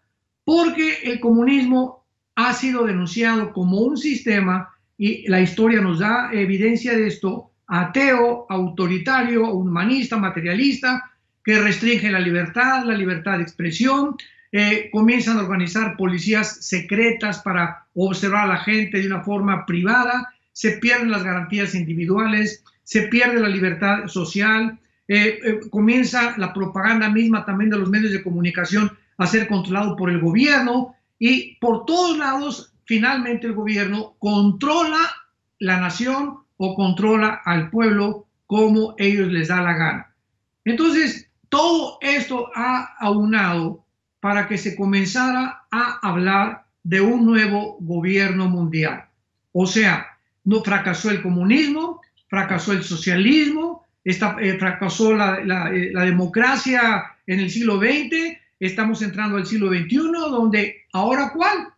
[0.49, 6.97] porque el comunismo ha sido denunciado como un sistema, y la historia nos da evidencia
[6.97, 11.11] de esto, ateo, autoritario, humanista, materialista,
[11.43, 14.15] que restringe la libertad, la libertad de expresión,
[14.51, 20.33] eh, comienzan a organizar policías secretas para observar a la gente de una forma privada,
[20.51, 27.07] se pierden las garantías individuales, se pierde la libertad social, eh, eh, comienza la propaganda
[27.07, 31.85] misma también de los medios de comunicación a ser controlado por el gobierno, y por
[31.85, 34.99] todos lados, finalmente el gobierno controla
[35.59, 40.15] la nación o controla al pueblo como ellos les da la gana.
[40.63, 43.85] Entonces, todo esto ha aunado
[44.21, 49.05] para que se comenzara a hablar de un nuevo gobierno mundial.
[49.51, 50.07] O sea,
[50.45, 57.77] no fracasó el comunismo, fracasó el socialismo, eh, fracasó eh, la democracia en el siglo
[57.77, 59.97] XX, estamos entrando al siglo XXI,
[60.29, 61.69] donde ahora cuál?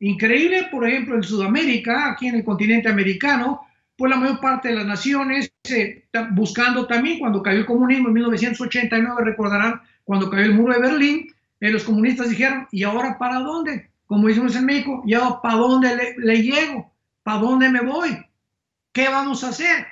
[0.00, 3.62] Increíble, por ejemplo, en Sudamérica, aquí en el continente americano,
[3.96, 8.14] pues la mayor parte de las naciones eh, buscando también cuando cayó el comunismo en
[8.14, 13.38] 1989, recordarán cuando cayó el muro de Berlín, eh, los comunistas dijeron, ¿y ahora para
[13.38, 13.88] dónde?
[14.06, 16.92] Como decimos en México, ¿y ahora para dónde le, le llego?
[17.22, 18.18] ¿Para dónde me voy?
[18.92, 19.86] ¿Qué vamos a hacer?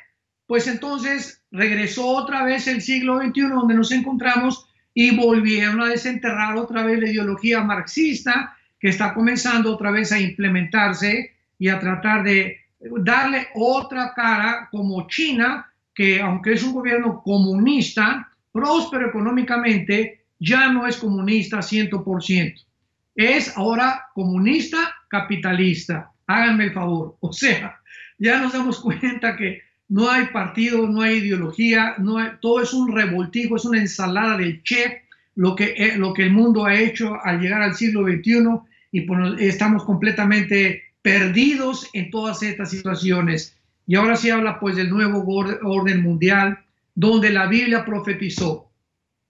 [0.46, 6.57] Pues entonces regresó otra vez el siglo XXI donde nos encontramos y volvieron a desenterrar
[6.57, 12.24] otra vez la ideología marxista que está comenzando otra vez a implementarse y a tratar
[12.24, 12.59] de
[12.98, 20.87] darle otra cara como China, que aunque es un gobierno comunista, próspero económicamente, ya no
[20.87, 22.66] es comunista 100%.
[23.14, 24.78] Es ahora comunista
[25.09, 26.11] capitalista.
[26.26, 27.16] Háganme el favor.
[27.20, 27.81] O sea,
[28.18, 29.61] ya nos damos cuenta que
[29.92, 31.96] no hay partido, no hay ideología,
[32.40, 35.02] todo es un revoltijo, es una ensalada del che,
[35.35, 38.42] lo que, eh, el mundo ha hecho al llegar al siglo XXI
[38.90, 39.07] y
[39.44, 43.55] estamos completamente perdidos en todas estas situaciones.
[43.87, 46.59] Y ahora se habla pues del nuevo orden mundial,
[46.94, 48.70] donde la Biblia profetizó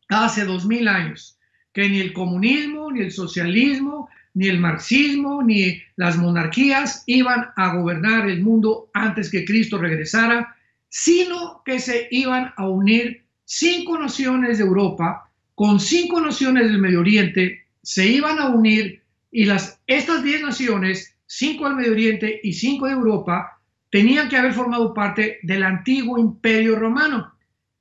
[0.09, 1.37] hace dos mil años
[1.72, 7.75] que ni el comunismo, ni el socialismo, ni el marxismo, ni las monarquías iban a
[7.77, 10.57] gobernar el mundo antes que Cristo regresara,
[10.88, 17.01] sino que se iban a unir cinco naciones de Europa con cinco naciones del Medio
[17.01, 22.53] Oriente, se iban a unir y las, estas diez naciones, cinco del Medio Oriente y
[22.53, 23.59] cinco de Europa,
[23.91, 27.33] tenían que haber formado parte del antiguo imperio romano.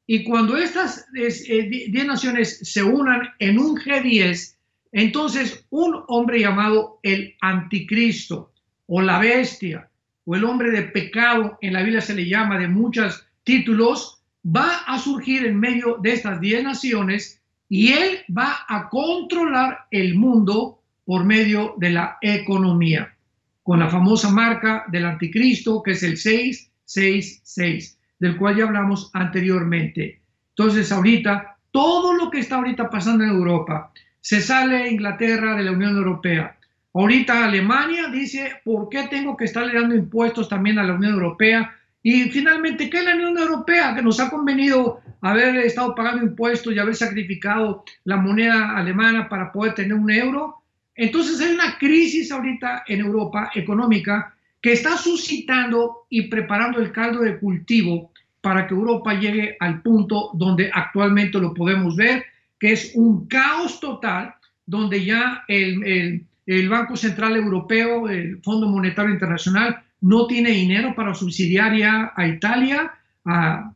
[0.07, 4.55] Y cuando estas eh, diez naciones se unan en un G10,
[4.91, 8.51] entonces, un hombre llamado el anticristo
[8.87, 9.89] o la bestia
[10.25, 14.79] o el hombre de pecado, en la Biblia se le llama de muchos títulos, va
[14.85, 20.81] a surgir en medio de estas diez naciones y él va a controlar el mundo
[21.05, 23.15] por medio de la economía,
[23.63, 30.21] con la famosa marca del anticristo que es el 666, del cual ya hablamos anteriormente.
[30.49, 35.71] Entonces, ahorita, todo lo que está ahorita pasando en Europa, se sale Inglaterra de la
[35.71, 36.57] Unión Europea.
[36.93, 41.75] Ahorita Alemania dice, ¿por qué tengo que estar dando impuestos también a la Unión Europea
[42.03, 43.93] Y finalmente, ¿qué es la Unión Europea?
[43.93, 49.51] Que nos ha convenido haber estado pagando impuestos y haber sacrificado la moneda alemana para
[49.51, 50.63] poder tener un euro.
[50.95, 57.21] Entonces hay una crisis ahorita en Europa económica que está suscitando y preparando el caldo
[57.21, 58.11] de cultivo
[58.41, 62.25] para que Europa llegue al punto donde actualmente lo podemos ver,
[62.61, 64.35] que es un caos total,
[64.67, 71.15] donde ya el, el Banco Central Europeo, el Fondo Monetario Internacional, no tiene dinero para
[71.15, 72.93] subsidiar ya a Italia,
[73.25, 73.73] a,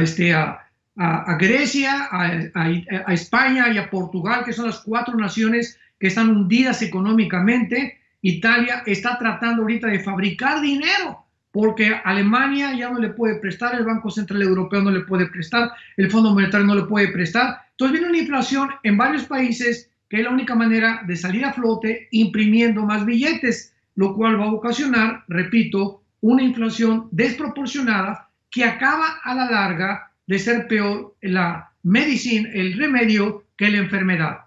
[0.00, 0.64] este, a,
[1.38, 7.98] Grecia, a, España y a Portugal, que son las cuatro naciones que están hundidas económicamente.
[8.22, 13.84] Italia está tratando ahorita de fabricar dinero porque Alemania ya no le puede prestar, el
[13.84, 17.67] Banco Central Europeo no le puede prestar, el Fondo Monetario no le puede prestar.
[17.78, 21.52] Entonces viene una inflación en varios países que es la única manera de salir a
[21.52, 29.18] flote imprimiendo más billetes lo cual va a ocasionar, repito, una inflación desproporcionada que acaba
[29.24, 34.38] a la larga de ser peor la medicina, el remedio que la enfermedad.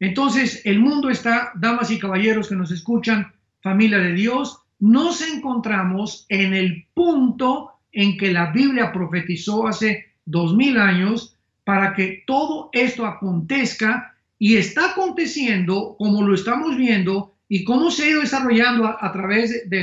[0.00, 3.32] Entonces, el mundo está, damas y caballeros que nos escuchan,
[3.62, 10.56] familia de Dios, nos encontramos en el punto en que la Biblia profetizó hace dos
[10.56, 11.35] mil años
[11.66, 18.04] para que todo esto acontezca y está aconteciendo como lo estamos viendo y cómo se
[18.04, 19.82] ha ido desarrollando a, través de,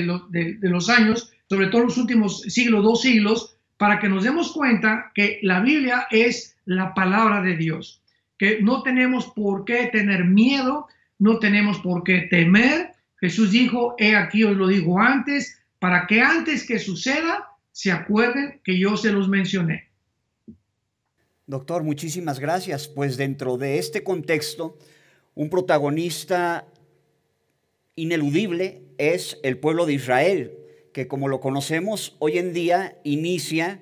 [0.62, 5.40] los años, sobre todo los últimos siglos, dos siglos, para que nos demos cuenta que
[5.42, 8.02] la Biblia es la palabra de Dios,
[8.38, 10.88] que no tenemos por qué tener miedo,
[11.20, 12.94] no tenemos por qué temer.
[13.20, 18.62] Jesús dijo, he aquí os lo digo antes, para que antes que suceda, se acuerden
[18.64, 19.93] que yo se los mencioné.
[21.46, 22.88] Doctor, muchísimas gracias.
[22.88, 24.78] Pues dentro de este contexto,
[25.36, 26.68] un protagonista
[27.98, 30.58] ineludible es el pueblo de Israel,
[30.94, 33.82] que como lo conocemos hoy en día inicia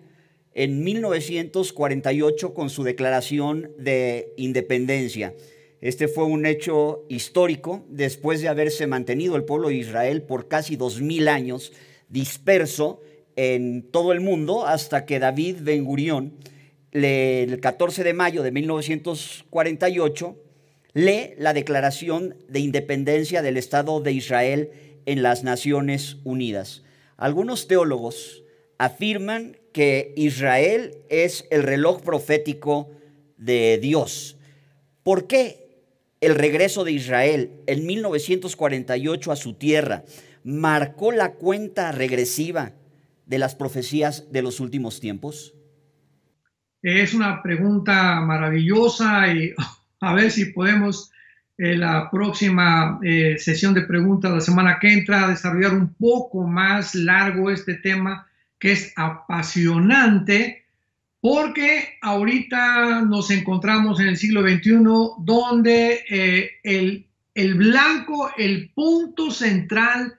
[0.55, 5.35] en 1948 con su declaración de independencia.
[5.81, 10.77] Este fue un hecho histórico después de haberse mantenido el pueblo de Israel por casi
[10.77, 11.73] dos mil años
[12.09, 13.01] disperso
[13.35, 16.33] en todo el mundo hasta que David Ben Gurión,
[16.91, 20.37] el 14 de mayo de 1948,
[20.93, 24.71] lee la Declaración de Independencia del Estado de Israel
[25.05, 26.83] en las Naciones Unidas.
[27.17, 28.43] Algunos teólogos
[28.77, 32.89] afirman que Israel es el reloj profético
[33.37, 34.37] de Dios.
[35.03, 35.85] ¿Por qué
[36.19, 40.03] el regreso de Israel en 1948 a su tierra
[40.43, 42.73] marcó la cuenta regresiva
[43.25, 45.53] de las profecías de los últimos tiempos?
[46.81, 49.53] Es una pregunta maravillosa y
[50.01, 51.11] a ver si podemos
[51.57, 56.95] en la próxima eh, sesión de preguntas la semana que entra desarrollar un poco más
[56.95, 58.27] largo este tema
[58.57, 60.65] que es apasionante
[61.21, 64.71] porque ahorita nos encontramos en el siglo XXI
[65.19, 67.05] donde eh, el,
[67.35, 70.17] el blanco, el punto central,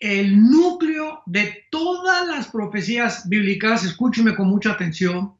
[0.00, 5.34] el núcleo de todas las profecías bíblicas, escúcheme con mucha atención,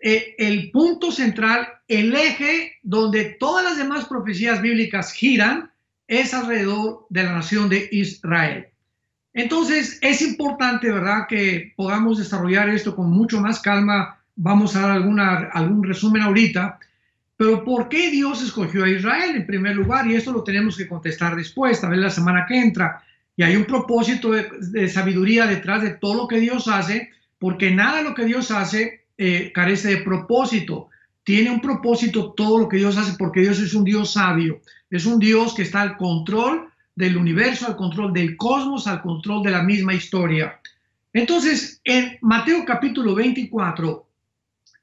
[0.00, 5.70] eh, el punto central, el eje donde todas las demás profecías bíblicas giran,
[6.06, 8.68] es alrededor de la nación de Israel.
[9.32, 14.18] Entonces, es importante, ¿verdad?, que podamos desarrollar esto con mucho más calma.
[14.34, 16.78] Vamos a dar algún resumen ahorita.
[17.36, 20.06] Pero ¿por qué Dios escogió a Israel en primer lugar?
[20.06, 23.02] Y esto lo tenemos que contestar después, tal vez la semana que entra.
[23.36, 27.70] Y hay un propósito de, de sabiduría detrás de todo lo que Dios hace, porque
[27.70, 30.88] nada de lo que Dios hace eh, carece de propósito.
[31.24, 34.60] Tiene un propósito todo lo que Dios hace porque Dios es un Dios sabio.
[34.90, 39.42] Es un Dios que está al control del universo, al control del cosmos, al control
[39.42, 40.60] de la misma historia.
[41.12, 44.06] Entonces, en Mateo capítulo 24,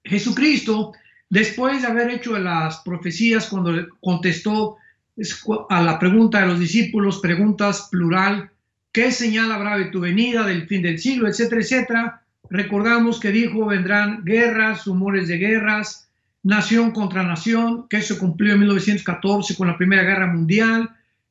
[0.04, 0.94] Jesucristo,
[1.30, 4.78] después de haber hecho las profecías, cuando contestó
[5.70, 8.50] a la pregunta de los discípulos, preguntas plural,
[8.92, 12.23] ¿qué señal habrá de tu venida, del fin del siglo, etcétera, etcétera?
[12.50, 16.10] Recordamos que dijo, vendrán guerras, rumores de guerras,
[16.44, 20.90] nación contra nación, que eso cumplió en 1914 con la Primera Guerra Mundial,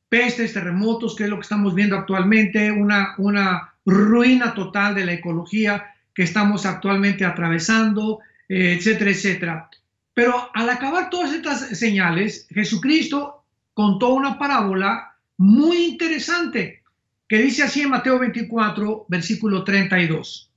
[0.09, 5.13] pestes, terremotos, que es lo que estamos viendo actualmente, una, una ruina total de la
[5.13, 9.69] ecología que estamos actualmente atravesando, eh, etcétera, etcétera.
[10.13, 13.43] Pero al acabar todas estas señales, Jesucristo
[13.73, 16.83] contó una parábola muy interesante
[17.27, 20.52] que dice así en Mateo 24, versículo 32.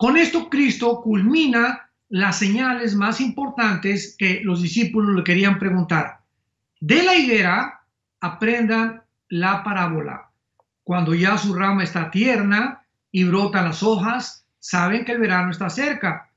[0.00, 6.20] Con esto Cristo culmina las señales más importantes que los discípulos le querían preguntar.
[6.80, 7.82] De la higuera
[8.18, 10.30] aprendan la parábola.
[10.84, 12.82] Cuando ya su rama está tierna
[13.12, 16.30] y brotan las hojas, saben que el verano está cerca.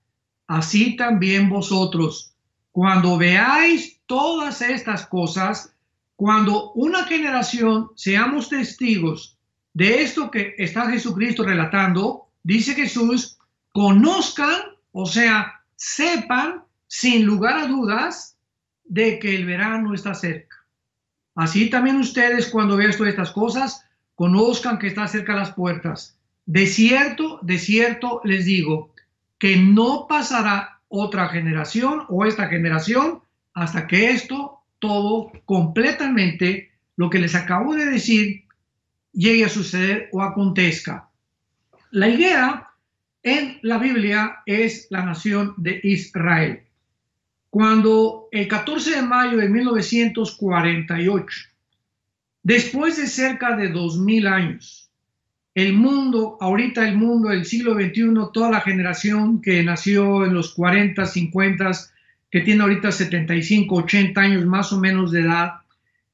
[0.46, 2.36] Así también vosotros,
[2.74, 5.74] cuando veáis todas estas cosas,
[6.18, 9.38] cuando una generación seamos testigos
[9.74, 13.38] de esto que está Jesucristo relatando, dice Jesús,
[13.74, 14.62] conozcan,
[14.92, 18.38] o sea, sepan sin lugar a dudas
[18.86, 20.64] de que el verano está cerca.
[21.36, 26.18] Así también ustedes cuando vean todas estas cosas, conozcan que está cerca las puertas.
[26.46, 28.94] De cierto, de cierto les digo
[29.40, 33.22] que no pasará otra generación o esta generación
[33.56, 38.44] hasta que esto todo completamente lo que les acabo de decir
[39.14, 41.10] llegue a suceder o acontezca.
[41.90, 42.73] La idea
[43.24, 46.62] en la Biblia es la nación de Israel.
[47.50, 51.38] Cuando el 14 de mayo de 1948,
[52.44, 54.90] después de cerca de 2000 años,
[55.56, 60.54] el mundo, ahorita el mundo del siglo XXI, toda la generación que nació en los
[60.54, 61.72] 40, 50,
[62.32, 65.54] que tiene ahorita 75, 80 años más o menos de edad,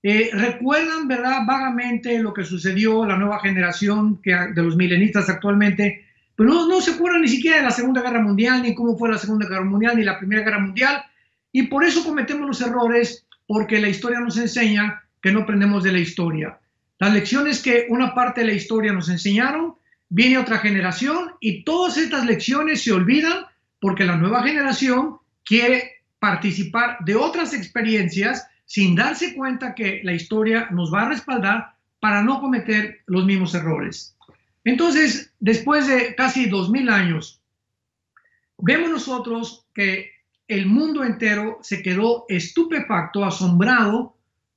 [0.04, 6.09] eh, recuerdan, ¿verdad?, vagamente lo que sucedió, la nueva generación que, de los milenistas actualmente,
[6.40, 9.18] pero no, se acuerdan ni siquiera de la Segunda Guerra Mundial, ni cómo fue la
[9.18, 11.04] Segunda Guerra Mundial, ni la Primera Guerra Mundial,
[11.52, 15.92] y por eso cometemos los errores, porque la historia nos enseña que no aprendemos de
[15.92, 16.58] la historia.
[16.98, 19.76] Las lecciones que una parte de la historia nos enseñaron,
[20.08, 23.44] viene otra generación y todas estas lecciones se olvidan
[23.82, 30.70] porque la nueva generación quiere participar de otras experiencias sin darse cuenta que la historia
[30.72, 34.16] nos va a respaldar para no cometer los mismos errores.
[34.64, 37.42] Entonces, después de casi dos mil años,
[38.58, 40.12] vemos nosotros que
[40.48, 44.16] el mundo entero se quedó estupefacto, asombrado,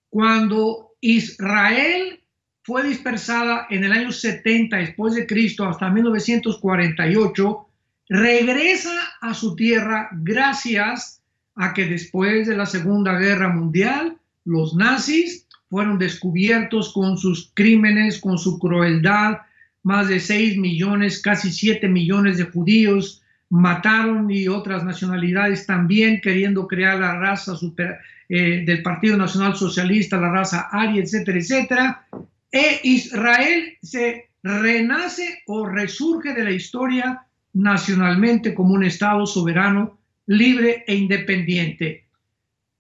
[0.09, 2.21] cuando Israel
[2.63, 7.69] fue dispersada en el año 70 después de Cristo hasta 1948,
[8.09, 11.23] regresa a su tierra gracias
[11.55, 18.21] a que después de la Segunda Guerra Mundial, los nazis fueron descubiertos con sus crímenes,
[18.21, 19.39] con su crueldad,
[19.83, 26.67] más de 6 millones, casi 7 millones de judíos mataron y otras nacionalidades también queriendo
[26.67, 32.07] crear la raza super, eh, del Partido Nacional Socialista, la raza aria, etcétera, etcétera.
[32.51, 40.85] E Israel se renace o resurge de la historia nacionalmente como un Estado soberano libre
[40.87, 42.07] e independiente.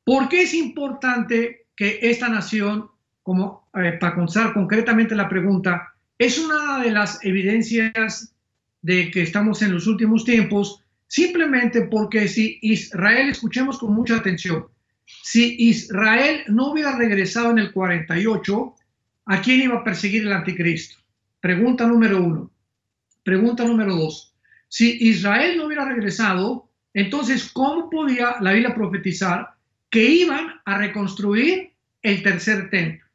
[0.05, 2.89] ¿Por qué es importante que esta nación,
[3.23, 5.92] como eh, para contestar concretamente la pregunta,
[6.25, 8.33] es una de las evidencias
[8.81, 14.67] de que estamos en los últimos tiempos, simplemente porque si Israel, escuchemos con mucha atención,
[15.05, 18.75] si Israel no hubiera regresado en el 48,
[19.27, 21.03] ¿a quién iba a perseguir el anticristo?
[21.41, 22.53] Pregunta número uno.
[23.25, 24.33] Pregunta número dos.
[24.69, 29.55] Si Israel no hubiera regresado, entonces, ¿cómo podía la Biblia profetizar
[29.91, 33.07] que iban a reconstruir el tercer templo?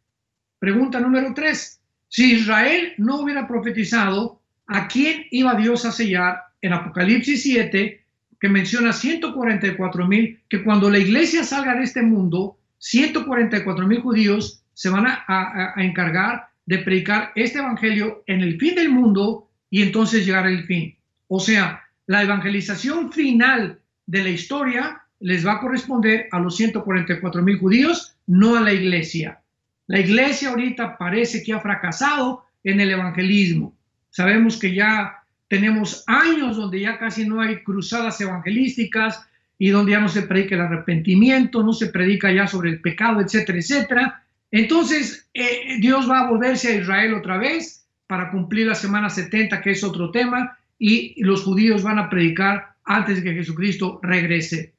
[0.60, 1.78] Pregunta número tres.
[2.10, 8.02] Si Israel no hubiera profetizado, ¿a quién iba Dios a sellar en Apocalipsis 7,
[8.40, 14.64] que menciona 144 mil, que cuando la iglesia salga de este mundo, 144 mil judíos
[14.74, 19.82] se van a, a, encargar de predicar este evangelio en el fin del mundo y
[19.82, 20.96] entonces llegar al fin.
[21.28, 27.42] O sea, la evangelización final de la historia les va a corresponder a los 144
[27.42, 29.42] mil judíos, no a la iglesia.
[29.88, 33.76] La iglesia ahorita parece que ha fracasado en el evangelismo.
[34.10, 39.26] Sabemos que ya tenemos años donde ya casi no hay cruzadas evangelísticas
[39.58, 43.22] y donde ya no se predica el arrepentimiento, no se predica ya sobre el pecado,
[43.22, 44.24] etcétera, etcétera.
[44.52, 49.62] Entonces, eh, Dios va a volverse a Israel otra vez para cumplir la semana 70,
[49.62, 54.74] que es otro tema, y los judíos van a predicar antes de que Jesucristo regrese.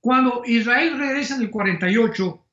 [0.00, 2.43] Cuando Israel regresa en el 48,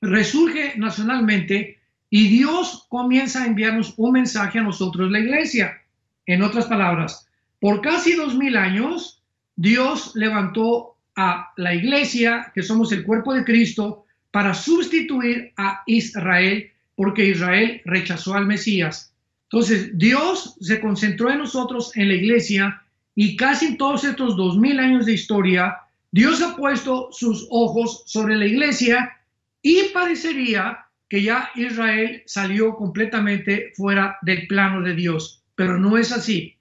[0.00, 1.78] resurge nacionalmente
[2.10, 5.82] y Dios comienza a enviarnos un mensaje a nosotros, la iglesia.
[6.26, 7.28] En otras palabras,
[7.60, 9.22] por casi dos mil años,
[9.56, 16.70] Dios levantó a la iglesia, que somos el cuerpo de Cristo, para sustituir a Israel,
[16.94, 19.14] porque Israel rechazó al Mesías.
[19.44, 22.82] Entonces, Dios se concentró en nosotros, en la iglesia,
[23.14, 25.78] y casi en todos estos dos mil años de historia,
[26.10, 29.15] Dios ha puesto sus ojos sobre la iglesia
[29.68, 36.12] y parecería que ya Israel salió completamente fuera del plano de Dios, pero no es
[36.12, 36.54] así.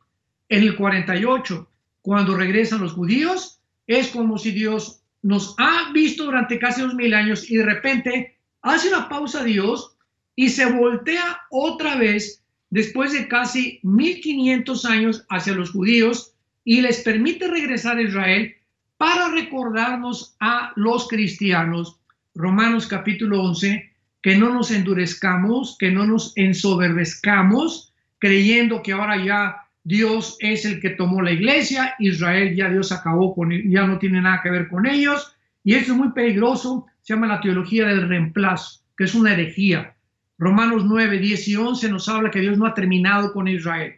[0.50, 1.70] En el 48,
[2.02, 7.14] cuando regresan los judíos, es como si Dios nos ha visto durante casi dos mil
[7.14, 9.96] años y de repente hace una pausa a Dios
[10.36, 16.34] y se voltea otra vez después de casi 1500 años hacia los judíos
[16.64, 18.56] y les permite regresar a Israel
[18.98, 22.00] para recordarnos a los cristianos,
[22.36, 29.56] Romanos capítulo 11, que no nos endurezcamos, que no nos ensoberbezcamos, creyendo que ahora ya
[29.86, 34.22] Dios es el que tomó la iglesia, Israel ya Dios acabó con ya no tiene
[34.22, 35.34] nada que ver con ellos,
[35.64, 39.96] y eso es muy peligroso, se llama la teología del reemplazo, que es una herejía.
[40.38, 43.94] Romanos 9, 10 y 11 nos habla que Dios no ha terminado con Israel.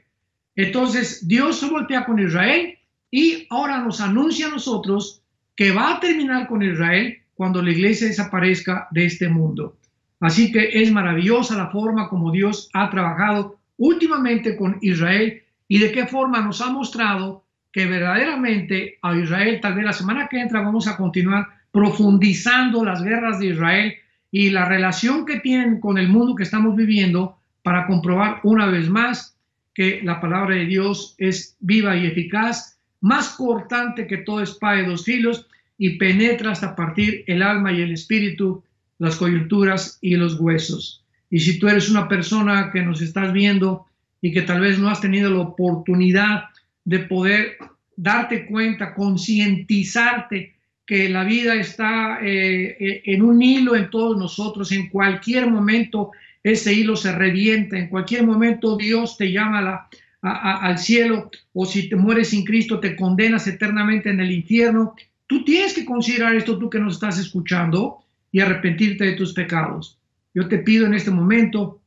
[0.56, 2.78] Entonces, Dios se voltea con Israel
[3.10, 5.24] y ahora nos anuncia a nosotros
[5.56, 9.78] que va a terminar con Israel cuando la iglesia desaparezca de este mundo.
[10.20, 15.92] Así que es maravillosa la forma como Dios ha trabajado últimamente con Israel y de
[15.92, 20.62] qué forma nos ha mostrado que verdaderamente a Israel, tal vez la semana que entra
[20.62, 23.94] vamos a continuar profundizando las guerras de Israel
[24.32, 28.90] y la relación que tienen con el mundo que estamos viviendo para comprobar una vez
[28.90, 29.38] más
[29.76, 34.88] que la palabra de Dios es viva y eficaz, más cortante que todo espada de
[34.88, 35.48] dos filos
[35.78, 38.64] y penetra hasta partir el alma y el espíritu,
[39.00, 41.04] las coyunturas y los huesos.
[41.30, 43.86] Y si tú eres una persona que nos estás viendo
[44.22, 46.46] y que tal vez no has tenido la oportunidad
[46.86, 47.58] de poder
[47.96, 50.56] darte cuenta, concientizarte
[50.86, 56.12] que la vida está eh, eh, en un hilo en todos nosotros, en cualquier momento
[56.42, 59.90] ese hilo se revienta, en cualquier momento Dios te llama
[60.22, 64.96] al cielo o si te mueres sin Cristo te condenas eternamente en el infierno.
[65.28, 68.00] Tú tienes que considerar esto tú que nos estás escuchando
[68.32, 70.00] y arrepentirte de tus pecados.
[70.34, 71.82] Yo te pido en este momento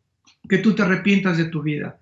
[0.48, 2.00] que tú te arrepientas de tu vida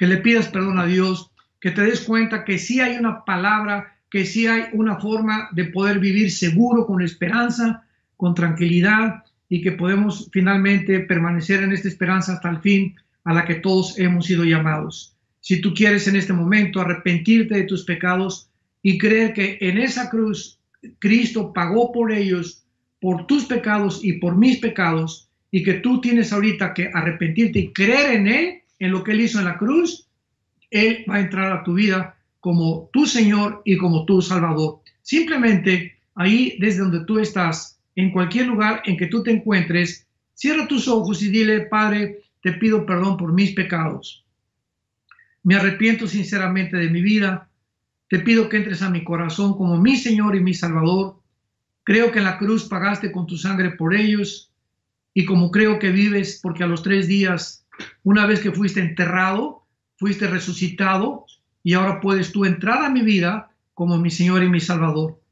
[0.00, 1.30] que le pidas perdón a Dios,
[1.60, 5.66] que te des cuenta que sí hay una palabra, que sí hay una forma de
[5.66, 7.84] poder vivir seguro, con esperanza,
[8.16, 13.44] con tranquilidad y que podemos finalmente permanecer en esta esperanza hasta el fin a la
[13.44, 15.14] que todos hemos sido llamados.
[15.40, 18.48] Si tú quieres en este momento arrepentirte de tus pecados
[18.82, 20.58] y creer que en esa cruz
[20.98, 22.64] Cristo pagó por ellos,
[23.00, 27.72] por tus pecados y por mis pecados, y que tú tienes ahorita que arrepentirte y
[27.72, 30.08] creer en Él, en lo que Él hizo en la cruz,
[30.70, 34.80] Él va a entrar a tu vida como tu Señor y como tu Salvador.
[35.02, 40.66] Simplemente ahí desde donde tú estás, en cualquier lugar en que tú te encuentres, cierra
[40.66, 44.24] tus ojos y dile, Padre, te pido perdón por mis pecados.
[45.42, 47.49] Me arrepiento sinceramente de mi vida.
[48.10, 51.22] Te pido que entres a mi corazón como mi Señor y mi Salvador.
[51.84, 54.50] Creo que en la cruz pagaste con tu sangre por ellos
[55.14, 57.64] y como creo que vives porque a los tres días
[58.02, 59.64] una vez que fuiste enterrado,
[59.96, 61.24] fuiste resucitado
[61.62, 65.22] y ahora puedes tú entrar a mi vida como mi Señor y mi Salvador.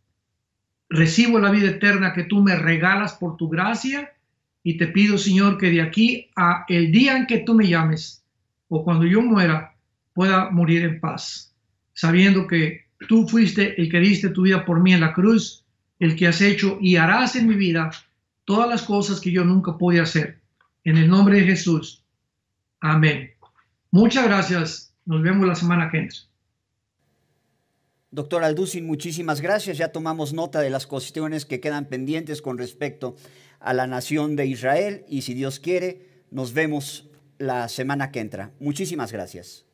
[0.88, 4.12] Recibo la vida eterna que tú me regalas por tu gracia
[4.62, 8.24] y te pido, Señor, que de aquí a el día en que tú me llames
[8.68, 9.74] o cuando yo muera,
[10.14, 11.47] pueda morir en paz,
[11.98, 15.64] sabiendo que tú fuiste el que diste tu vida por mí en la cruz,
[15.98, 17.90] el que has hecho y harás en mi vida
[18.44, 20.40] todas las cosas que yo nunca pude hacer.
[20.84, 22.04] En el nombre de Jesús.
[22.78, 23.32] Amén.
[23.90, 24.94] Muchas gracias.
[25.06, 26.18] Nos vemos la semana que entra.
[28.12, 29.76] Doctor Alducin, muchísimas gracias.
[29.76, 33.16] Ya tomamos nota de las cuestiones que quedan pendientes con respecto
[33.58, 38.52] a la nación de Israel y si Dios quiere, nos vemos la semana que entra.
[38.60, 39.67] Muchísimas gracias.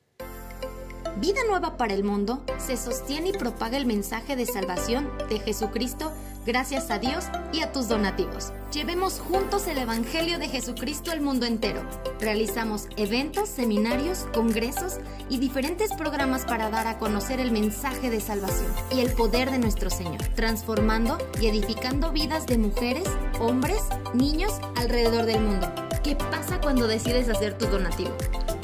[1.16, 6.12] Vida Nueva para el Mundo se sostiene y propaga el mensaje de salvación de Jesucristo
[6.44, 8.52] gracias a Dios y a tus donativos.
[8.72, 11.88] Llevemos juntos el Evangelio de Jesucristo al mundo entero.
[12.18, 14.98] Realizamos eventos, seminarios, congresos
[15.28, 19.58] y diferentes programas para dar a conocer el mensaje de salvación y el poder de
[19.58, 23.08] nuestro Señor, transformando y edificando vidas de mujeres,
[23.40, 23.82] hombres,
[24.14, 25.72] niños alrededor del mundo.
[26.02, 28.14] ¿Qué pasa cuando decides hacer tu donativo?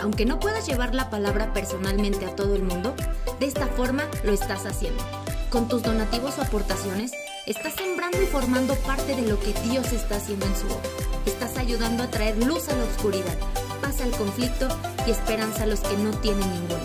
[0.00, 2.94] Aunque no puedas llevar la palabra personalmente a todo el mundo,
[3.38, 5.02] de esta forma lo estás haciendo.
[5.50, 7.12] Con tus donativos o aportaciones,
[7.46, 10.88] estás sembrando y formando parte de lo que Dios está haciendo en su obra.
[11.26, 13.36] Estás ayudando a traer luz a la oscuridad,
[13.82, 14.68] paz al conflicto
[15.06, 16.80] y esperanza a los que no tienen ninguna.